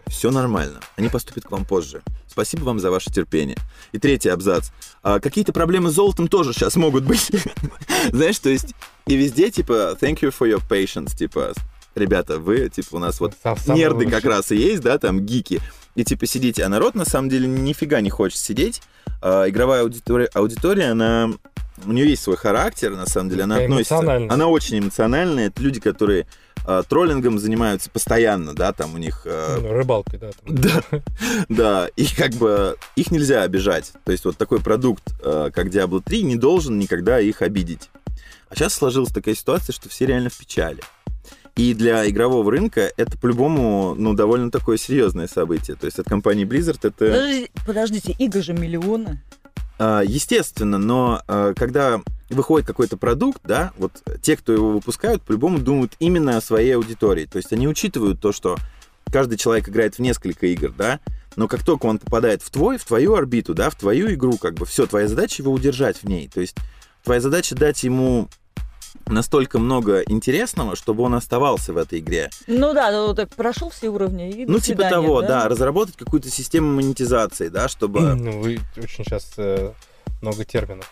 Все 0.09 0.31
нормально. 0.31 0.79
Они 0.95 1.09
поступят 1.09 1.45
к 1.45 1.51
вам 1.51 1.65
позже. 1.65 2.01
Спасибо 2.27 2.63
вам 2.63 2.79
за 2.79 2.91
ваше 2.91 3.11
терпение. 3.11 3.57
И 3.91 3.99
третий 3.99 4.29
абзац. 4.29 4.69
А, 5.03 5.19
какие-то 5.19 5.53
проблемы 5.53 5.89
с 5.89 5.93
золотом 5.93 6.27
тоже 6.27 6.53
сейчас 6.53 6.75
могут 6.75 7.03
быть. 7.03 7.31
Знаешь, 8.11 8.39
то 8.39 8.49
есть 8.49 8.73
и 9.05 9.15
везде, 9.15 9.49
типа, 9.51 9.97
thank 9.99 10.19
you 10.19 10.33
for 10.37 10.49
your 10.49 10.61
patience, 10.67 11.15
типа, 11.15 11.53
ребята, 11.95 12.39
вы, 12.39 12.69
типа, 12.69 12.95
у 12.95 12.99
нас 12.99 13.19
вот 13.19 13.33
нерды 13.67 14.09
как 14.09 14.25
раз 14.25 14.51
и 14.51 14.57
есть, 14.57 14.81
да, 14.81 14.97
там, 14.97 15.21
гики. 15.25 15.61
И, 15.95 16.03
типа, 16.03 16.27
сидите. 16.27 16.63
А 16.63 16.69
народ, 16.69 16.93
на 16.93 17.05
самом 17.05 17.29
деле, 17.29 17.47
нифига 17.47 18.01
не 18.01 18.09
хочет 18.09 18.39
сидеть. 18.39 18.81
А, 19.21 19.47
игровая 19.49 19.81
аудитория, 19.81 20.29
аудитория, 20.33 20.91
она 20.91 21.31
у 21.85 21.91
нее 21.91 22.09
есть 22.09 22.23
свой 22.23 22.37
характер, 22.37 22.91
на 22.95 23.05
самом 23.05 23.29
деле, 23.29 23.43
она 23.43 23.57
относится... 23.57 23.97
Она 24.33 24.47
очень 24.47 24.79
эмоциональная. 24.79 25.47
Это 25.47 25.61
люди, 25.61 25.79
которые 25.79 26.27
э, 26.67 26.83
троллингом 26.87 27.39
занимаются 27.39 27.89
постоянно, 27.89 28.53
да, 28.53 28.73
там 28.73 28.93
у 28.93 28.97
них... 28.97 29.21
Э, 29.25 29.57
ну, 29.59 29.71
рыбалкой, 29.73 30.19
да. 30.19 30.29
Там. 30.31 30.55
Да, 30.55 30.83
да, 31.49 31.89
и 31.95 32.05
как 32.05 32.33
бы 32.33 32.77
их 32.95 33.09
нельзя 33.11 33.41
обижать. 33.43 33.93
То 34.03 34.11
есть 34.11 34.25
вот 34.25 34.37
такой 34.37 34.59
продукт, 34.59 35.03
э, 35.23 35.49
как 35.53 35.67
Diablo 35.67 36.01
3, 36.03 36.23
не 36.23 36.35
должен 36.35 36.77
никогда 36.77 37.19
их 37.19 37.41
обидеть. 37.41 37.89
А 38.49 38.55
сейчас 38.55 38.73
сложилась 38.73 39.11
такая 39.11 39.35
ситуация, 39.35 39.73
что 39.73 39.89
все 39.89 40.05
реально 40.05 40.29
в 40.29 40.37
печали. 40.37 40.81
И 41.57 41.73
для 41.73 42.07
игрового 42.07 42.51
рынка 42.51 42.91
это 42.97 43.17
по-любому, 43.17 43.95
ну, 43.97 44.13
довольно 44.13 44.51
такое 44.51 44.77
серьезное 44.77 45.27
событие. 45.27 45.75
То 45.75 45.85
есть 45.85 45.97
от 45.97 46.07
компании 46.07 46.45
Blizzard 46.45 46.77
это... 46.83 46.91
Подождите, 46.91 47.51
подождите 47.65 48.15
игр 48.19 48.43
же 48.43 48.53
миллионы. 48.53 49.23
А, 49.79 50.01
естественно, 50.01 50.77
но 50.77 51.21
а, 51.27 51.53
когда 51.53 52.01
выходит 52.29 52.67
какой-то 52.67 52.97
продукт, 52.97 53.41
да, 53.43 53.71
вот 53.77 54.03
те, 54.21 54.35
кто 54.35 54.53
его 54.53 54.71
выпускают, 54.71 55.21
по-любому 55.21 55.59
думают 55.59 55.93
именно 55.99 56.37
о 56.37 56.41
своей 56.41 56.75
аудитории. 56.75 57.25
То 57.25 57.37
есть 57.37 57.53
они 57.53 57.67
учитывают 57.67 58.19
то, 58.19 58.31
что 58.31 58.57
каждый 59.11 59.37
человек 59.37 59.69
играет 59.69 59.95
в 59.95 59.99
несколько 59.99 60.47
игр, 60.47 60.73
да, 60.77 60.99
но 61.35 61.47
как 61.47 61.63
только 61.63 61.85
он 61.85 61.99
попадает 61.99 62.41
в 62.41 62.49
твой, 62.49 62.77
в 62.77 62.85
твою 62.85 63.13
орбиту, 63.13 63.53
да, 63.53 63.69
в 63.69 63.75
твою 63.75 64.11
игру, 64.13 64.37
как 64.37 64.55
бы 64.55 64.65
все, 64.65 64.87
твоя 64.87 65.07
задача 65.07 65.43
его 65.43 65.53
удержать 65.53 65.97
в 65.97 66.03
ней. 66.03 66.27
То 66.27 66.41
есть 66.41 66.55
твоя 67.03 67.21
задача 67.21 67.55
дать 67.55 67.83
ему 67.83 68.27
настолько 69.07 69.59
много 69.59 70.01
интересного, 70.01 70.75
чтобы 70.75 71.03
он 71.03 71.15
оставался 71.15 71.73
в 71.73 71.77
этой 71.77 71.99
игре. 71.99 72.29
Ну 72.47 72.73
да, 72.73 72.91
ну 72.91 73.13
так 73.13 73.29
прошел 73.29 73.69
все 73.69 73.89
уровни. 73.89 74.29
И 74.29 74.45
ну, 74.45 74.59
типа 74.59 74.89
того, 74.89 75.21
да? 75.21 75.27
да, 75.27 75.49
разработать 75.49 75.95
какую-то 75.97 76.29
систему 76.29 76.73
монетизации, 76.73 77.49
да, 77.49 77.67
чтобы. 77.67 78.15
Ну, 78.27 78.41
вы 78.41 78.59
очень 78.75 79.05
сейчас 79.05 79.33
э, 79.37 79.71
много 80.21 80.43
терминов. 80.43 80.91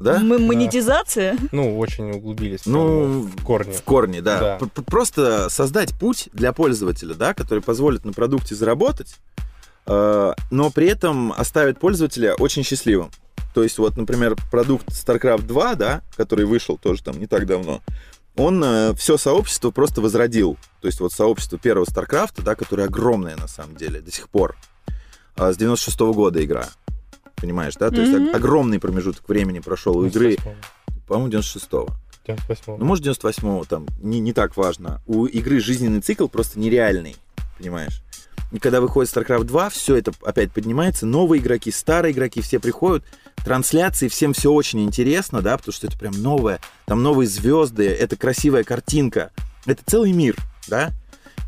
Да? 0.00 0.20
Мы 0.20 0.38
монетизация? 0.38 1.36
Ну, 1.50 1.76
очень 1.78 2.12
углубились 2.12 2.66
ну, 2.66 3.22
в 3.22 3.44
корне. 3.44 3.72
В 3.72 3.82
корне, 3.82 4.22
да. 4.22 4.58
да. 4.60 4.82
Просто 4.82 5.50
создать 5.50 5.98
путь 5.98 6.28
для 6.32 6.52
пользователя, 6.52 7.14
да, 7.14 7.34
который 7.34 7.62
позволит 7.62 8.04
на 8.04 8.12
продукте 8.12 8.54
заработать, 8.54 9.16
э, 9.86 10.32
но 10.50 10.70
при 10.70 10.86
этом 10.86 11.32
оставит 11.32 11.80
пользователя 11.80 12.34
очень 12.34 12.62
счастливым. 12.62 13.10
То 13.54 13.62
есть 13.62 13.78
вот, 13.78 13.96
например, 13.96 14.36
продукт 14.50 14.88
StarCraft 14.88 15.46
2, 15.46 15.74
да, 15.74 16.02
который 16.16 16.44
вышел 16.44 16.78
тоже 16.78 17.02
там 17.02 17.18
не 17.18 17.26
так 17.26 17.46
давно, 17.46 17.82
он 18.36 18.62
э, 18.62 18.94
все 18.94 19.16
сообщество 19.16 19.70
просто 19.70 20.00
возродил. 20.00 20.56
То 20.80 20.86
есть 20.86 21.00
вот 21.00 21.12
сообщество 21.12 21.58
первого 21.58 21.84
StarCraft, 21.84 22.42
да, 22.42 22.54
которое 22.54 22.84
огромное 22.84 23.36
на 23.36 23.48
самом 23.48 23.76
деле 23.76 24.00
до 24.00 24.12
сих 24.12 24.28
пор. 24.28 24.56
Э, 25.36 25.52
с 25.52 25.56
96 25.56 25.98
-го 26.00 26.14
года 26.14 26.44
игра. 26.44 26.68
Понимаешь, 27.36 27.74
да? 27.74 27.90
То 27.90 27.96
mm-hmm. 27.96 28.24
есть 28.24 28.34
огромный 28.34 28.78
промежуток 28.78 29.28
времени 29.28 29.60
прошел 29.60 29.96
у 29.96 30.06
игры. 30.06 30.36
По-моему, 31.06 31.30
96-го. 31.30 31.88
98 32.26 32.76
Ну, 32.78 32.84
может, 32.84 33.06
98-го, 33.06 33.64
там, 33.64 33.86
не, 34.00 34.20
не 34.20 34.32
так 34.32 34.56
важно. 34.56 35.00
У 35.06 35.26
игры 35.26 35.60
жизненный 35.60 36.00
цикл 36.00 36.28
просто 36.28 36.58
нереальный, 36.58 37.16
понимаешь? 37.56 38.02
И 38.50 38.58
когда 38.58 38.80
выходит 38.80 39.14
StarCraft 39.14 39.44
2, 39.44 39.70
все 39.70 39.96
это 39.96 40.12
опять 40.22 40.52
поднимается. 40.52 41.06
Новые 41.06 41.40
игроки, 41.40 41.70
старые 41.70 42.12
игроки, 42.12 42.40
все 42.40 42.58
приходят. 42.58 43.04
Трансляции, 43.44 44.08
всем 44.08 44.32
все 44.32 44.52
очень 44.52 44.82
интересно, 44.84 45.42
да, 45.42 45.56
потому 45.56 45.72
что 45.72 45.86
это 45.86 45.98
прям 45.98 46.20
новое. 46.22 46.60
Там 46.86 47.02
новые 47.02 47.28
звезды, 47.28 47.86
это 47.86 48.16
красивая 48.16 48.64
картинка. 48.64 49.30
Это 49.66 49.82
целый 49.86 50.12
мир, 50.12 50.36
да. 50.66 50.92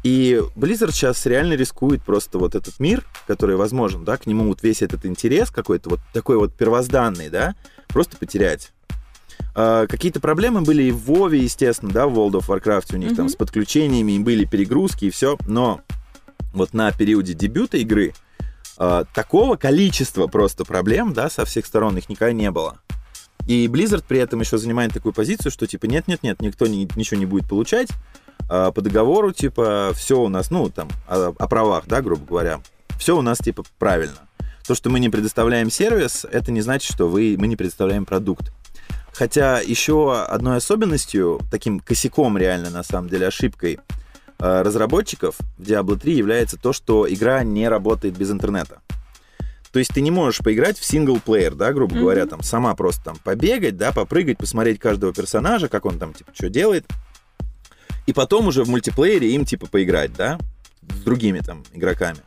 И 0.03 0.41
Blizzard 0.57 0.93
сейчас 0.93 1.25
реально 1.27 1.55
рискует 1.55 2.03
просто 2.03 2.39
вот 2.39 2.55
этот 2.55 2.79
мир, 2.81 3.05
который 3.27 3.57
возможен, 3.57 4.05
да, 4.05 4.17
к 4.17 4.27
нему 4.27 4.49
вот 4.49 4.63
весь 4.63 4.83
этот 4.83 5.05
интерес 5.05 5.51
какой-то 5.51 5.91
вот 5.91 6.01
такой 6.13 6.39
вот 6.39 6.55
первозданный, 6.55 7.29
да, 7.29 7.55
просто 7.89 8.17
потерять. 8.17 8.73
Uh, 9.55 9.87
какие-то 9.89 10.21
проблемы 10.21 10.61
были 10.61 10.85
и 10.85 10.91
в 10.91 11.05
Вове, 11.07 11.41
естественно, 11.41 11.91
да, 11.91 12.07
в 12.07 12.17
World 12.17 12.41
of 12.41 12.47
Warcraft 12.47 12.95
у 12.95 12.97
них 12.97 13.13
mm-hmm. 13.13 13.17
там 13.17 13.29
с 13.29 13.35
подключениями, 13.35 14.23
были 14.23 14.45
перегрузки 14.45 15.07
и 15.07 15.11
все, 15.11 15.37
но 15.47 15.81
вот 16.53 16.73
на 16.75 16.93
периоде 16.93 17.35
дебюта 17.35 17.79
игры 17.79 18.15
э, 18.79 19.05
такого 19.15 19.57
количества 19.57 20.27
просто 20.27 20.65
проблем, 20.65 21.13
да, 21.13 21.31
со 21.31 21.45
всех 21.45 21.67
сторон 21.67 21.97
их 21.97 22.09
никогда 22.09 22.33
не 22.33 22.51
было. 22.51 22.79
И 23.47 23.67
Blizzard 23.67 24.05
при 24.07 24.19
этом 24.19 24.41
еще 24.41 24.59
занимает 24.59 24.93
такую 24.93 25.13
позицию, 25.13 25.51
что 25.51 25.67
типа 25.67 25.87
нет-нет-нет, 25.87 26.41
никто 26.41 26.67
ни, 26.67 26.89
ничего 26.97 27.19
не 27.19 27.27
будет 27.27 27.49
получать 27.49 27.89
э, 28.49 28.73
по 28.75 28.81
договору, 28.81 29.33
типа 29.33 29.93
все 29.95 30.21
у 30.21 30.29
нас, 30.29 30.51
ну 30.51 30.69
там 30.71 30.89
о, 31.09 31.35
о 31.39 31.49
правах, 31.49 31.85
да, 31.87 32.03
грубо 32.03 32.27
говоря, 32.27 32.61
все 32.99 33.17
у 33.17 33.23
нас 33.23 33.39
типа 33.39 33.65
правильно. 33.79 34.19
То, 34.67 34.75
что 34.75 34.91
мы 34.91 35.01
не 35.01 35.09
предоставляем 35.09 35.71
сервис, 35.71 36.25
это 36.31 36.53
не 36.53 36.61
значит, 36.61 36.93
что 36.93 37.09
вы, 37.09 37.37
мы 37.39 37.49
не 37.49 37.57
предоставляем 37.57 38.05
продукт. 38.05 38.53
Хотя 39.13 39.61
еще 39.61 40.23
одной 40.23 40.59
особенностью, 40.59 41.41
таким 41.51 41.81
косяком 41.81 42.39
реально, 42.39 42.71
на 42.71 42.83
самом 42.83 43.09
деле, 43.09 43.27
ошибкой 43.27 43.81
разработчиков 44.41 45.37
в 45.59 45.63
Diablo 45.63 45.99
3 45.99 46.15
является 46.15 46.57
то, 46.57 46.73
что 46.73 47.07
игра 47.13 47.45
не 47.45 47.69
работает 47.69 48.17
без 48.17 48.31
интернета. 48.31 48.81
То 49.71 49.79
есть 49.79 49.93
ты 49.95 50.01
не 50.01 50.11
можешь 50.11 50.41
поиграть 50.41 50.79
в 50.79 50.85
синглплеер, 50.85 51.55
да, 51.55 51.73
грубо 51.73 51.95
mm-hmm. 51.95 52.01
говоря, 52.01 52.27
там 52.27 52.43
сама 52.43 52.75
просто 52.75 53.05
там 53.05 53.17
побегать, 53.23 53.77
да, 53.77 53.93
попрыгать, 53.93 54.39
посмотреть 54.39 54.81
каждого 54.81 55.13
персонажа, 55.13 55.69
как 55.69 55.85
он 55.85 55.99
там 55.99 56.13
типа 56.13 56.33
что 56.35 56.49
делает, 56.49 56.87
и 58.07 58.13
потом 58.13 58.49
уже 58.49 58.65
в 58.65 58.69
мультиплеере 58.69 59.33
им 59.33 59.45
типа 59.45 59.69
поиграть, 59.69 60.13
да, 60.15 60.39
с 60.83 61.03
другими 61.03 61.39
там 61.39 61.63
игроками. 61.73 62.19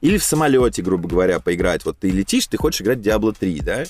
Или 0.00 0.18
в 0.18 0.24
самолете, 0.24 0.82
грубо 0.82 1.08
говоря, 1.08 1.40
поиграть. 1.40 1.84
Вот 1.84 1.98
ты 1.98 2.10
летишь, 2.10 2.46
ты 2.46 2.56
хочешь 2.56 2.80
играть 2.80 2.98
в 2.98 3.02
Diablo 3.02 3.36
3, 3.38 3.60
да? 3.60 3.84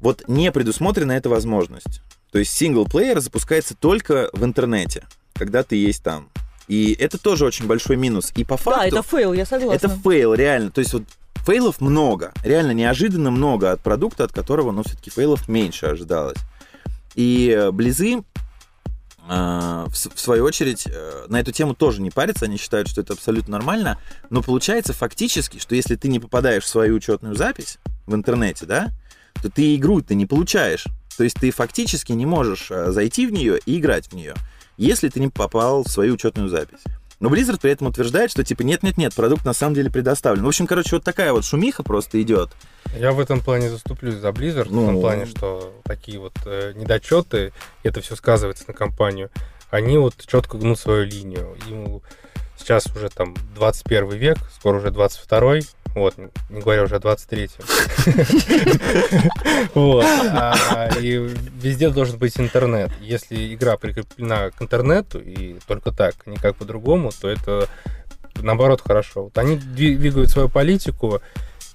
Вот 0.00 0.22
не 0.28 0.52
предусмотрена 0.52 1.12
эта 1.12 1.28
возможность. 1.28 2.00
То 2.30 2.38
есть 2.38 2.52
single-player 2.52 3.18
запускается 3.20 3.74
только 3.74 4.30
в 4.32 4.44
интернете, 4.44 5.04
когда 5.34 5.62
ты 5.62 5.76
есть 5.76 6.02
там. 6.02 6.30
И 6.68 6.92
это 6.94 7.18
тоже 7.18 7.44
очень 7.44 7.66
большой 7.66 7.96
минус. 7.96 8.32
И 8.34 8.44
по 8.44 8.56
факту... 8.56 8.80
Да, 8.80 8.86
это 8.86 9.02
fail, 9.02 9.32
я 9.32 9.46
согласна. 9.46 9.74
Это 9.74 9.88
fail, 9.88 10.34
реально. 10.34 10.70
То 10.70 10.80
есть 10.80 10.92
вот 10.92 11.04
fail 11.44 11.68
ов 11.68 11.80
много. 11.80 12.32
Реально 12.42 12.72
неожиданно 12.72 13.30
много 13.30 13.72
от 13.72 13.80
продукта, 13.80 14.24
от 14.24 14.32
которого, 14.32 14.72
ну, 14.72 14.82
все-таки 14.82 15.10
fail 15.10 15.35
ов 15.35 15.48
меньше 15.48 15.86
ожидалось. 15.86 16.38
И 17.14 17.54
э, 17.56 17.70
Близы, 17.70 18.22
в 19.28 19.96
свою 20.16 20.44
очередь, 20.44 20.86
э, 20.86 21.26
на 21.28 21.40
эту 21.40 21.50
тему 21.50 21.74
тоже 21.74 22.00
не 22.00 22.10
парятся. 22.10 22.44
Они 22.44 22.56
считают, 22.56 22.88
что 22.88 23.00
это 23.00 23.14
абсолютно 23.14 23.52
нормально. 23.52 23.98
Но 24.30 24.42
получается 24.42 24.92
фактически, 24.92 25.58
что 25.58 25.74
если 25.74 25.96
ты 25.96 26.08
не 26.08 26.20
попадаешь 26.20 26.64
в 26.64 26.68
свою 26.68 26.94
учетную 26.96 27.34
запись 27.34 27.78
в 28.06 28.14
интернете, 28.14 28.66
да, 28.66 28.88
то 29.42 29.50
ты 29.50 29.74
игру 29.74 30.00
ты 30.00 30.14
не 30.14 30.26
получаешь. 30.26 30.86
То 31.16 31.24
есть 31.24 31.36
ты 31.36 31.50
фактически 31.50 32.12
не 32.12 32.26
можешь 32.26 32.70
э, 32.70 32.92
зайти 32.92 33.26
в 33.26 33.32
нее 33.32 33.58
и 33.66 33.78
играть 33.78 34.08
в 34.08 34.12
нее, 34.12 34.34
если 34.76 35.08
ты 35.08 35.20
не 35.20 35.28
попал 35.28 35.84
в 35.84 35.88
свою 35.88 36.14
учетную 36.14 36.48
запись. 36.48 36.80
Но 37.18 37.30
Blizzard 37.30 37.60
при 37.60 37.70
этом 37.70 37.86
утверждает, 37.86 38.30
что 38.30 38.44
типа 38.44 38.62
нет-нет-нет, 38.62 39.14
продукт 39.14 39.44
на 39.44 39.54
самом 39.54 39.74
деле 39.74 39.90
предоставлен. 39.90 40.44
В 40.44 40.48
общем, 40.48 40.66
короче, 40.66 40.96
вот 40.96 41.04
такая 41.04 41.32
вот 41.32 41.44
шумиха 41.44 41.82
просто 41.82 42.20
идет. 42.20 42.50
Я 42.98 43.12
в 43.12 43.20
этом 43.20 43.40
плане 43.40 43.70
заступлюсь 43.70 44.16
за 44.16 44.28
Blizzard, 44.28 44.68
ну... 44.70 44.82
в 44.82 44.86
том 44.86 45.00
плане, 45.00 45.26
что 45.26 45.72
такие 45.84 46.18
вот 46.18 46.34
э, 46.44 46.72
недочеты, 46.76 47.52
это 47.82 48.00
все 48.02 48.16
сказывается 48.16 48.64
на 48.68 48.74
компанию, 48.74 49.30
они 49.70 49.96
вот 49.98 50.14
четко 50.26 50.58
гнут 50.58 50.78
свою 50.78 51.04
линию. 51.04 51.56
Ему 51.66 52.02
сейчас 52.58 52.86
уже 52.94 53.08
там 53.08 53.34
21 53.54 54.10
век, 54.10 54.38
скоро 54.54 54.78
уже 54.78 54.90
22 54.90 55.60
вот, 55.96 56.14
не 56.50 56.60
говоря 56.60 56.82
уже 56.82 56.96
о 56.96 56.98
23-м. 56.98 57.64
Вот. 59.74 60.04
А, 60.04 60.90
и 61.00 61.16
везде 61.60 61.88
должен 61.90 62.18
быть 62.18 62.38
интернет. 62.38 62.90
Если 63.00 63.54
игра 63.54 63.76
прикреплена 63.76 64.50
к 64.50 64.60
интернету, 64.60 65.18
и 65.18 65.56
только 65.66 65.92
так, 65.92 66.14
никак 66.26 66.56
по-другому, 66.56 67.10
то 67.18 67.28
это 67.28 67.68
наоборот 68.36 68.82
хорошо. 68.82 69.24
Вот 69.24 69.38
они 69.38 69.56
двигают 69.56 70.30
свою 70.30 70.48
политику, 70.48 71.20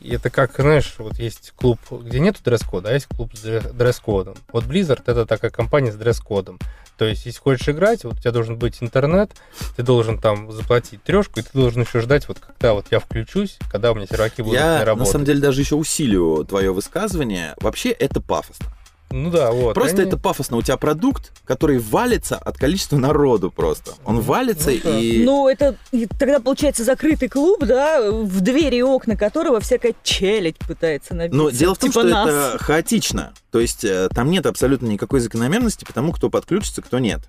и 0.02 0.16
это 0.16 0.30
как, 0.30 0.56
знаешь, 0.56 0.96
вот 0.98 1.20
есть 1.20 1.54
клуб, 1.56 1.80
где 1.92 2.20
нет 2.20 2.38
дресс-кода, 2.44 2.90
а 2.90 2.94
есть 2.94 3.06
клуб 3.06 3.32
с 3.36 3.42
дресс-кодом. 3.42 4.36
Вот 4.52 4.66
Blizzard 4.66 5.04
это 5.06 5.26
такая 5.26 5.52
компания 5.52 5.92
с 5.92 5.96
дресс-кодом. 5.96 6.60
То 6.98 7.06
есть, 7.06 7.26
если 7.26 7.40
хочешь 7.40 7.68
играть, 7.70 8.04
вот 8.04 8.14
у 8.14 8.18
тебя 8.18 8.32
должен 8.32 8.58
быть 8.58 8.78
интернет, 8.82 9.32
ты 9.76 9.84
должен 9.84 10.20
там 10.20 10.52
заплатить 10.52 11.04
трешку, 11.04 11.40
и 11.40 11.44
ты 11.44 11.50
должен 11.54 11.82
еще 11.82 12.00
ждать, 12.00 12.28
вот 12.28 12.40
когда 12.40 12.74
вот 12.74 12.88
я 12.92 13.00
включусь, 13.00 13.58
когда 13.72 13.92
у 13.92 13.96
меня 13.96 14.06
серваки 14.06 14.42
будут 14.42 14.60
я, 14.60 14.80
не 14.80 14.86
работать. 14.86 15.08
на 15.08 15.12
самом 15.12 15.26
деле, 15.26 15.42
даже 15.42 15.62
еще 15.62 15.76
усилию 15.76 16.46
твое 16.48 16.72
высказывание. 16.72 17.56
Вообще, 17.60 17.90
это 17.90 18.22
пафосно. 18.22 18.68
Ну 19.12 19.30
да, 19.30 19.52
вот. 19.52 19.74
Просто 19.74 20.02
они... 20.02 20.08
это 20.08 20.18
пафосно. 20.18 20.58
У 20.58 20.62
тебя 20.62 20.78
продукт, 20.78 21.32
который 21.46 21.80
валится 21.80 22.38
от 22.38 22.58
количества 22.58 22.98
народу 22.98 23.52
просто. 23.52 23.94
Он 24.06 24.22
валится 24.22 24.72
ну, 24.84 25.00
и... 25.00 25.24
Ну, 25.24 25.48
это 25.48 25.76
тогда 26.20 26.40
получается 26.40 26.84
закрытый 26.84 27.30
клуб, 27.30 27.64
да, 27.66 28.12
в 28.12 28.42
двери 28.42 28.78
и 28.78 28.82
окна 28.82 29.16
которого 29.16 29.60
всякая 29.60 29.96
челядь 30.04 30.58
пытается 30.58 31.14
набиться. 31.14 31.38
Но 31.38 31.50
дело 31.50 31.76
в 31.76 31.80
том, 31.80 31.90
типа 31.90 32.02
что 32.02 32.10
нас. 32.10 32.30
это 32.30 32.58
хаотично. 32.60 33.34
То 33.52 33.60
есть 33.60 33.84
э, 33.84 34.08
там 34.14 34.32
нет 34.32 34.46
абсолютно 34.46 34.88
никакой 34.88 35.20
закономерности 35.20 35.86
потому 35.86 36.14
кто 36.14 36.30
подключится, 36.30 36.82
кто 36.82 37.00
нет. 37.00 37.22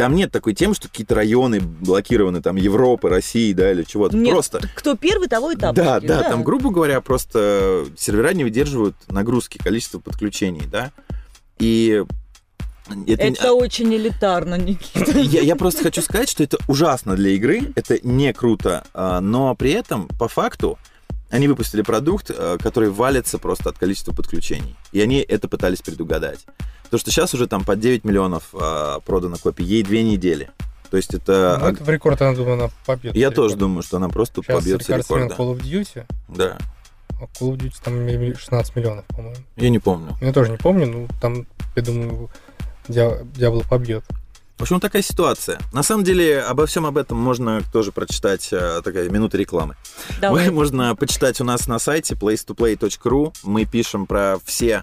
Там 0.00 0.14
нет 0.14 0.32
такой 0.32 0.54
темы, 0.54 0.74
что 0.74 0.88
какие-то 0.88 1.14
районы 1.14 1.60
блокированы, 1.60 2.40
там, 2.40 2.56
Европы, 2.56 3.10
России, 3.10 3.52
да, 3.52 3.70
или 3.70 3.82
чего-то. 3.82 4.16
Нет, 4.16 4.32
просто... 4.32 4.58
кто 4.74 4.96
первый, 4.96 5.28
того 5.28 5.50
и 5.50 5.56
да, 5.56 5.72
да, 5.72 6.00
да, 6.00 6.22
там, 6.22 6.42
грубо 6.42 6.70
говоря, 6.70 7.02
просто 7.02 7.84
сервера 7.98 8.32
не 8.32 8.42
выдерживают 8.42 8.96
нагрузки, 9.08 9.58
количество 9.58 9.98
подключений, 9.98 10.62
да. 10.72 10.92
И 11.58 12.02
это, 13.06 13.22
это 13.22 13.52
очень 13.52 13.94
элитарно, 13.94 14.54
Никита. 14.54 15.18
Я, 15.18 15.42
я 15.42 15.54
просто 15.54 15.82
хочу 15.82 16.00
сказать, 16.00 16.30
что 16.30 16.42
это 16.42 16.56
ужасно 16.66 17.14
для 17.14 17.32
игры, 17.32 17.70
это 17.76 17.98
не 18.02 18.32
круто, 18.32 18.84
а, 18.94 19.20
но 19.20 19.54
при 19.54 19.72
этом, 19.72 20.08
по 20.18 20.28
факту, 20.28 20.78
они 21.28 21.46
выпустили 21.46 21.82
продукт, 21.82 22.30
а, 22.30 22.56
который 22.56 22.88
валится 22.88 23.36
просто 23.36 23.68
от 23.68 23.76
количества 23.76 24.14
подключений. 24.14 24.76
И 24.92 25.00
они 25.02 25.18
это 25.18 25.46
пытались 25.46 25.82
предугадать. 25.82 26.46
То, 26.90 26.98
что 26.98 27.10
сейчас 27.10 27.34
уже 27.34 27.46
там 27.46 27.64
по 27.64 27.76
9 27.76 28.04
миллионов 28.04 28.48
а, 28.52 29.00
продано 29.00 29.36
копий, 29.36 29.64
ей 29.64 29.82
две 29.82 30.02
недели. 30.02 30.50
То 30.90 30.96
есть 30.96 31.14
это... 31.14 31.56
Ну, 31.60 31.68
это 31.68 31.84
в 31.84 31.88
рекорд, 31.88 32.20
она, 32.20 32.34
думаю, 32.34 32.54
она 32.54 32.70
побьет. 32.84 33.14
Я 33.14 33.30
тоже 33.30 33.56
думаю, 33.56 33.82
что 33.82 33.98
она 33.98 34.08
просто 34.08 34.42
сейчас 34.42 34.56
побьет 34.56 34.88
рекорд. 34.88 35.32
Call 35.32 35.56
of 35.56 35.62
Duty. 35.62 36.04
Да. 36.28 36.58
А 37.20 37.24
Call 37.24 37.52
of 37.52 37.58
Duty 37.58 37.74
там 37.84 38.36
16 38.36 38.76
миллионов, 38.76 39.04
по-моему. 39.06 39.36
Я 39.56 39.70
не 39.70 39.78
помню. 39.78 40.16
Я 40.20 40.32
тоже 40.32 40.50
не 40.50 40.56
помню, 40.56 40.86
но 40.86 41.06
там, 41.20 41.46
я 41.76 41.82
думаю, 41.82 42.28
Диабло 42.88 43.62
побьет. 43.68 44.04
В 44.58 44.62
общем, 44.62 44.78
такая 44.78 45.00
ситуация. 45.00 45.58
На 45.72 45.82
самом 45.82 46.04
деле, 46.04 46.40
обо 46.40 46.66
всем 46.66 46.84
об 46.84 46.98
этом 46.98 47.16
можно 47.16 47.62
тоже 47.72 47.92
прочитать, 47.92 48.48
э, 48.52 48.82
такая 48.84 49.08
минута 49.08 49.38
рекламы. 49.38 49.74
Давай. 50.20 50.50
Можно 50.60 50.94
почитать 50.94 51.40
у 51.40 51.44
нас 51.44 51.66
на 51.66 51.78
сайте 51.78 52.14
place2play.ru. 52.14 53.32
Мы 53.42 53.64
пишем 53.64 54.04
про 54.04 54.36
все 54.44 54.82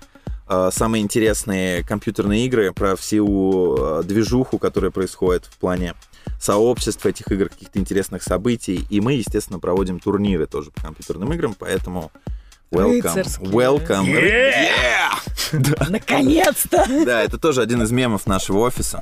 самые 0.71 1.03
интересные 1.03 1.83
компьютерные 1.83 2.45
игры, 2.45 2.71
про 2.71 2.95
всю 2.95 3.75
э, 3.77 4.03
движуху, 4.03 4.57
которая 4.57 4.91
происходит 4.91 5.45
в 5.45 5.57
плане 5.57 5.93
сообщества 6.39 7.09
этих 7.09 7.31
игр, 7.31 7.49
каких-то 7.49 7.79
интересных 7.79 8.23
событий. 8.23 8.85
И 8.89 9.01
мы, 9.01 9.13
естественно, 9.13 9.59
проводим 9.59 9.99
турниры 9.99 10.45
тоже 10.45 10.71
по 10.71 10.81
компьютерным 10.81 11.33
играм, 11.33 11.55
поэтому 11.57 12.11
welcome. 12.71 13.25
Welcome. 13.41 14.05
Yeah! 14.05 15.11
Yeah! 15.51 15.89
Наконец-то! 15.89 16.85
Да, 17.05 17.23
это 17.23 17.37
тоже 17.37 17.61
один 17.61 17.81
из 17.81 17.91
мемов 17.91 18.27
нашего 18.27 18.59
офиса. 18.59 18.99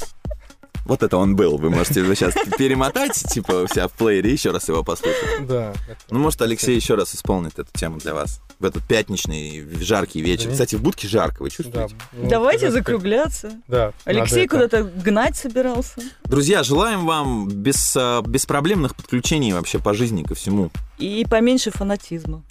Вот 0.85 1.03
это 1.03 1.17
он 1.17 1.35
был. 1.35 1.57
Вы 1.57 1.69
можете 1.69 2.01
его 2.01 2.13
сейчас 2.13 2.35
перемотать, 2.57 3.13
типа, 3.13 3.63
у 3.63 3.67
себя 3.67 3.87
в 3.87 3.93
плеере, 3.93 4.31
еще 4.31 4.51
раз 4.51 4.67
его 4.69 4.83
послушать. 4.83 5.47
Да. 5.47 5.73
Ну, 6.09 6.19
может, 6.19 6.41
Алексей 6.41 6.75
еще 6.75 6.95
раз 6.95 7.15
исполнит 7.15 7.57
эту 7.57 7.71
тему 7.73 7.97
для 7.97 8.13
вас 8.13 8.39
в 8.59 8.65
этот 8.65 8.83
пятничный 8.83 9.67
жаркий 9.81 10.21
вечер. 10.21 10.51
Кстати, 10.51 10.75
в 10.75 10.81
будке 10.81 11.07
жарко, 11.07 11.41
вы 11.41 11.49
чувствуете? 11.49 11.95
Ну, 12.13 12.29
Давайте 12.29 12.71
закругляться. 12.71 13.51
Да. 13.67 13.93
Алексей 14.05 14.47
куда-то 14.47 14.83
гнать 14.83 15.35
собирался. 15.35 16.01
Друзья, 16.23 16.63
желаем 16.63 17.05
вам 17.05 17.49
без, 17.49 17.95
а, 17.97 18.21
беспроблемных 18.21 18.95
подключений 18.95 19.53
вообще 19.53 19.79
по 19.79 19.93
жизни 19.93 20.23
ко 20.23 20.35
всему. 20.35 20.71
И 20.97 21.25
поменьше 21.29 21.71
фанатизма. 21.71 22.43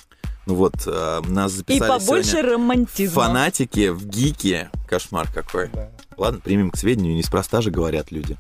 Ну 0.47 0.55
вот, 0.55 0.75
э, 0.87 1.21
нас 1.27 1.53
записали 1.53 1.87
И 1.87 1.89
побольше 1.89 2.43
романтизма. 2.43 3.23
Фанатики 3.25 3.89
в 3.89 4.07
гике. 4.07 4.71
Кошмар 4.89 5.27
какой. 5.33 5.69
Да. 5.69 5.89
Ладно, 6.17 6.41
примем 6.41 6.71
к 6.71 6.77
сведению, 6.77 7.17
неспроста 7.17 7.61
же 7.61 7.71
говорят 7.71 8.13
люди. 8.13 8.37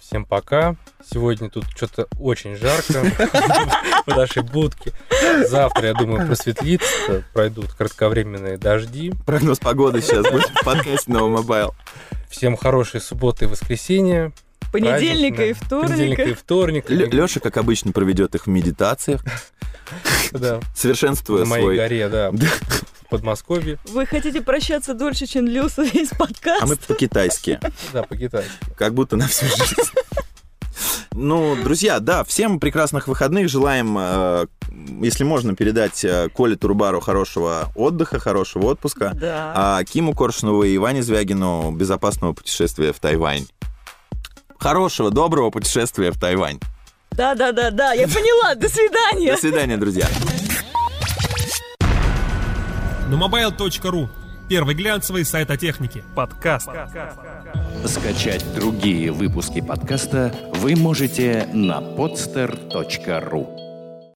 Всем 0.00 0.24
пока. 0.24 0.76
Сегодня 1.08 1.50
тут 1.50 1.64
что-то 1.74 2.06
очень 2.18 2.56
жарко 2.56 3.04
в 4.06 4.08
нашей 4.08 4.42
будке. 4.42 4.92
Завтра, 5.48 5.88
я 5.88 5.94
думаю, 5.94 6.26
просветлится, 6.26 7.24
пройдут 7.32 7.72
кратковременные 7.72 8.58
дожди. 8.58 9.12
Прогноз 9.26 9.58
погоды 9.58 10.00
сейчас 10.00 10.30
будет 10.30 10.48
в 10.48 10.64
подкасте 10.64 11.10
Новый 11.10 11.30
Мобайл. 11.30 11.74
Всем 12.30 12.56
хорошей 12.56 13.00
субботы 13.00 13.44
и 13.44 13.48
воскресенья. 13.48 14.32
Понедельника 14.72 15.44
и 15.44 15.52
вторника. 15.52 15.88
Понедельника 15.88 16.22
и 16.22 16.34
вторника. 16.34 16.94
Леша, 16.94 17.40
как 17.40 17.56
обычно, 17.58 17.92
проведет 17.92 18.34
их 18.34 18.46
в 18.46 18.50
медитациях. 18.50 19.22
Да. 20.32 20.60
Совершенствуя 20.74 21.44
свой... 21.44 21.60
На 21.60 21.66
моей 21.66 21.78
горе, 21.78 22.08
да. 22.08 22.32
Подмосковье. 23.10 23.78
Вы 23.88 24.06
хотите 24.06 24.40
прощаться 24.40 24.94
дольше, 24.94 25.26
чем 25.26 25.46
длился 25.46 25.82
весь 25.82 26.08
подкаст? 26.10 26.62
А 26.62 26.66
мы 26.66 26.76
по-китайски. 26.76 27.60
Да, 27.92 28.02
по-китайски. 28.04 28.50
Как 28.76 28.94
будто 28.94 29.16
на 29.16 29.28
всю 29.28 29.46
жизнь. 29.46 29.92
Ну, 31.14 31.56
друзья, 31.62 32.00
да, 32.00 32.24
всем 32.24 32.58
прекрасных 32.58 33.06
выходных. 33.06 33.48
Желаем, 33.50 33.96
э, 33.98 34.46
если 35.02 35.24
можно, 35.24 35.54
передать 35.54 36.04
э, 36.04 36.30
Коле 36.30 36.56
Турбару 36.56 37.00
хорошего 37.00 37.70
отдыха, 37.74 38.18
хорошего 38.18 38.68
отпуска. 38.68 39.12
Да. 39.14 39.52
А 39.54 39.84
Киму 39.84 40.14
Коршунову 40.14 40.62
и 40.62 40.74
Иване 40.74 41.02
Звягину 41.02 41.70
безопасного 41.72 42.32
путешествия 42.32 42.92
в 42.92 42.98
Тайвань. 42.98 43.46
Хорошего, 44.58 45.10
доброго 45.10 45.50
путешествия 45.50 46.12
в 46.12 46.18
Тайвань. 46.18 46.60
Да-да-да-да, 47.14 47.92
я 47.92 48.06
поняла. 48.08 48.54
До 48.54 48.68
свидания. 48.68 49.32
До 49.32 49.38
свидания, 49.38 49.76
друзья. 49.76 50.06
На 53.08 53.14
mobile.ru 53.14 54.08
Первый 54.48 54.74
глянцевый 54.74 55.24
сайт 55.24 55.50
о 55.50 55.56
технике. 55.56 56.04
Подкаст. 56.14 56.68
Скачать 57.86 58.44
другие 58.54 59.10
выпуски 59.10 59.62
подкаста 59.62 60.34
вы 60.56 60.76
можете 60.76 61.48
на 61.54 61.80
podster.ru 61.80 63.61